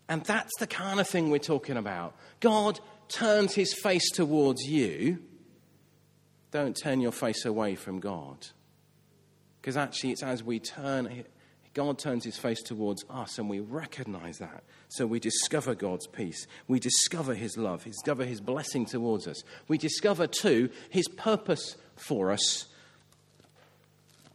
And 0.08 0.24
that's 0.24 0.52
the 0.58 0.66
kind 0.66 1.00
of 1.00 1.08
thing 1.08 1.30
we're 1.30 1.38
talking 1.38 1.76
about. 1.76 2.16
God 2.40 2.80
turns 3.08 3.54
his 3.54 3.72
face 3.72 4.10
towards 4.10 4.62
you 4.62 5.18
don't 6.54 6.76
turn 6.76 7.00
your 7.00 7.10
face 7.10 7.44
away 7.44 7.74
from 7.74 7.98
God. 7.98 8.46
Because 9.60 9.76
actually, 9.76 10.12
it's 10.12 10.22
as 10.22 10.44
we 10.44 10.60
turn, 10.60 11.24
God 11.74 11.98
turns 11.98 12.24
his 12.24 12.38
face 12.38 12.62
towards 12.62 13.04
us 13.10 13.38
and 13.38 13.50
we 13.50 13.58
recognize 13.60 14.38
that. 14.38 14.62
So 14.88 15.06
we 15.06 15.18
discover 15.18 15.74
God's 15.74 16.06
peace. 16.06 16.46
We 16.68 16.78
discover 16.78 17.34
his 17.34 17.56
love. 17.58 17.84
We 17.84 17.90
discover 17.90 18.24
his 18.24 18.40
blessing 18.40 18.86
towards 18.86 19.26
us. 19.26 19.42
We 19.66 19.76
discover, 19.76 20.28
too, 20.28 20.70
his 20.88 21.08
purpose 21.08 21.76
for 21.96 22.30
us, 22.30 22.66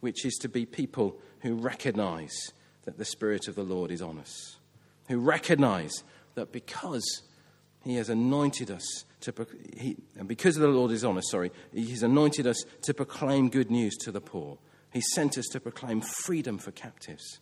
which 0.00 0.24
is 0.26 0.34
to 0.42 0.48
be 0.48 0.66
people 0.66 1.16
who 1.40 1.54
recognize 1.54 2.52
that 2.84 2.98
the 2.98 3.04
Spirit 3.06 3.48
of 3.48 3.54
the 3.54 3.62
Lord 3.62 3.90
is 3.90 4.02
on 4.02 4.18
us, 4.18 4.56
who 5.08 5.18
recognize 5.18 6.04
that 6.34 6.52
because 6.52 7.22
he 7.82 7.96
has 7.96 8.10
anointed 8.10 8.70
us 8.70 9.04
to, 9.22 9.46
he, 9.76 9.96
and 10.18 10.28
because 10.28 10.56
the 10.56 10.68
Lord 10.68 10.90
is 10.90 11.04
on 11.04 11.18
us, 11.18 11.30
sorry, 11.30 11.52
He's 11.72 12.02
anointed 12.02 12.46
us 12.46 12.62
to 12.82 12.94
proclaim 12.94 13.48
good 13.48 13.70
news 13.70 13.96
to 13.98 14.12
the 14.12 14.20
poor. 14.20 14.58
He 14.92 15.00
sent 15.00 15.38
us 15.38 15.46
to 15.48 15.60
proclaim 15.60 16.00
freedom 16.00 16.58
for 16.58 16.72
captives, 16.72 17.40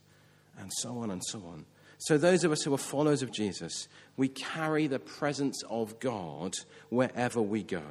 and 0.58 0.72
so 0.72 0.98
on 0.98 1.10
and 1.10 1.24
so 1.24 1.38
on. 1.40 1.64
So, 1.98 2.16
those 2.16 2.44
of 2.44 2.52
us 2.52 2.62
who 2.62 2.72
are 2.74 2.78
followers 2.78 3.22
of 3.22 3.32
Jesus, 3.32 3.88
we 4.16 4.28
carry 4.28 4.86
the 4.86 5.00
presence 5.00 5.62
of 5.68 5.98
God 5.98 6.56
wherever 6.90 7.42
we 7.42 7.62
go. 7.62 7.82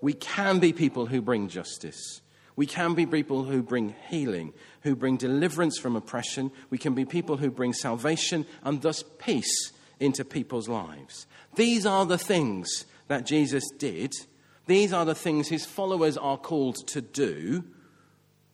We 0.00 0.14
can 0.14 0.58
be 0.58 0.72
people 0.72 1.06
who 1.06 1.20
bring 1.20 1.48
justice. 1.48 2.22
We 2.56 2.66
can 2.66 2.94
be 2.94 3.06
people 3.06 3.44
who 3.44 3.62
bring 3.62 3.94
healing, 4.08 4.52
who 4.82 4.96
bring 4.96 5.16
deliverance 5.16 5.78
from 5.78 5.94
oppression. 5.94 6.50
We 6.70 6.78
can 6.78 6.94
be 6.94 7.04
people 7.04 7.36
who 7.36 7.50
bring 7.50 7.72
salvation 7.72 8.46
and 8.64 8.82
thus 8.82 9.04
peace 9.18 9.72
into 10.00 10.24
people's 10.24 10.68
lives. 10.68 11.26
These 11.54 11.86
are 11.86 12.06
the 12.06 12.18
things 12.18 12.86
that 13.08 13.26
Jesus 13.26 13.64
did. 13.78 14.12
these 14.66 14.92
are 14.92 15.04
the 15.04 15.14
things 15.14 15.48
his 15.48 15.66
followers 15.66 16.16
are 16.16 16.36
called 16.36 16.76
to 16.88 17.00
do, 17.00 17.64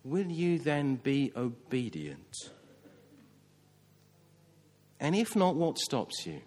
will 0.07 0.31
you 0.31 0.59
then 0.59 0.95
be 0.97 1.33
obedient? 1.37 2.51
And 5.01 5.16
if 5.16 5.35
not, 5.35 5.57
what 5.57 5.79
stops 5.79 6.25
you? 6.25 6.40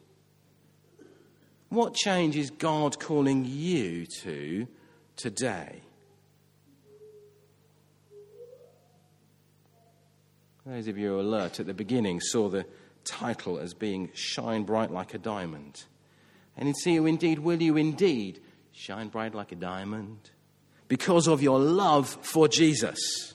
What 1.67 1.93
change 1.93 2.37
is 2.37 2.49
God 2.49 2.99
calling 2.99 3.45
you 3.45 4.05
to 4.21 4.65
today? 5.17 5.81
Those 10.65 10.87
of 10.87 10.97
you 10.97 11.19
alert 11.19 11.59
at 11.59 11.65
the 11.65 11.73
beginning 11.73 12.21
saw 12.21 12.47
the 12.47 12.65
title 13.03 13.59
as 13.59 13.73
being 13.73 14.09
Shine 14.13 14.63
Bright 14.63 14.89
Like 14.89 15.13
a 15.13 15.17
Diamond. 15.17 15.83
And 16.55 16.69
in 16.69 16.75
see 16.75 16.93
you 16.93 17.05
indeed, 17.05 17.39
will 17.39 17.61
you 17.61 17.75
indeed 17.75 18.39
shine 18.71 19.09
bright 19.09 19.35
like 19.35 19.51
a 19.51 19.55
diamond? 19.55 20.31
Because 20.87 21.27
of 21.27 21.41
your 21.41 21.59
love 21.59 22.07
for 22.21 22.47
Jesus. 22.47 23.33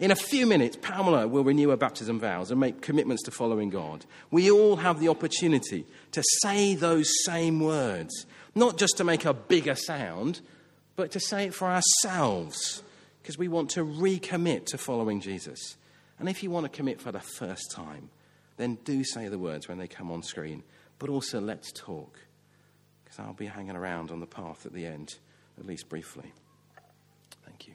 In 0.00 0.10
a 0.10 0.16
few 0.16 0.46
minutes, 0.46 0.78
Pamela 0.80 1.28
will 1.28 1.44
renew 1.44 1.68
her 1.68 1.76
baptism 1.76 2.18
vows 2.18 2.50
and 2.50 2.58
make 2.58 2.80
commitments 2.80 3.22
to 3.24 3.30
following 3.30 3.68
God. 3.68 4.06
We 4.30 4.50
all 4.50 4.76
have 4.76 4.98
the 4.98 5.08
opportunity 5.08 5.84
to 6.12 6.24
say 6.42 6.74
those 6.74 7.06
same 7.26 7.60
words, 7.60 8.24
not 8.54 8.78
just 8.78 8.96
to 8.96 9.04
make 9.04 9.26
a 9.26 9.34
bigger 9.34 9.74
sound, 9.74 10.40
but 10.96 11.10
to 11.10 11.20
say 11.20 11.44
it 11.44 11.54
for 11.54 11.68
ourselves, 11.68 12.82
because 13.20 13.36
we 13.36 13.46
want 13.46 13.68
to 13.72 13.84
recommit 13.84 14.64
to 14.66 14.78
following 14.78 15.20
Jesus. 15.20 15.76
And 16.18 16.30
if 16.30 16.42
you 16.42 16.50
want 16.50 16.64
to 16.64 16.74
commit 16.74 16.98
for 16.98 17.12
the 17.12 17.20
first 17.20 17.70
time, 17.70 18.08
then 18.56 18.78
do 18.84 19.04
say 19.04 19.28
the 19.28 19.38
words 19.38 19.68
when 19.68 19.76
they 19.76 19.86
come 19.86 20.10
on 20.10 20.22
screen. 20.22 20.62
But 20.98 21.10
also, 21.10 21.42
let's 21.42 21.72
talk, 21.72 22.18
because 23.04 23.18
I'll 23.18 23.34
be 23.34 23.46
hanging 23.46 23.76
around 23.76 24.10
on 24.10 24.20
the 24.20 24.26
path 24.26 24.64
at 24.64 24.72
the 24.72 24.86
end, 24.86 25.16
at 25.58 25.66
least 25.66 25.90
briefly. 25.90 26.32
Thank 27.44 27.68
you. 27.68 27.74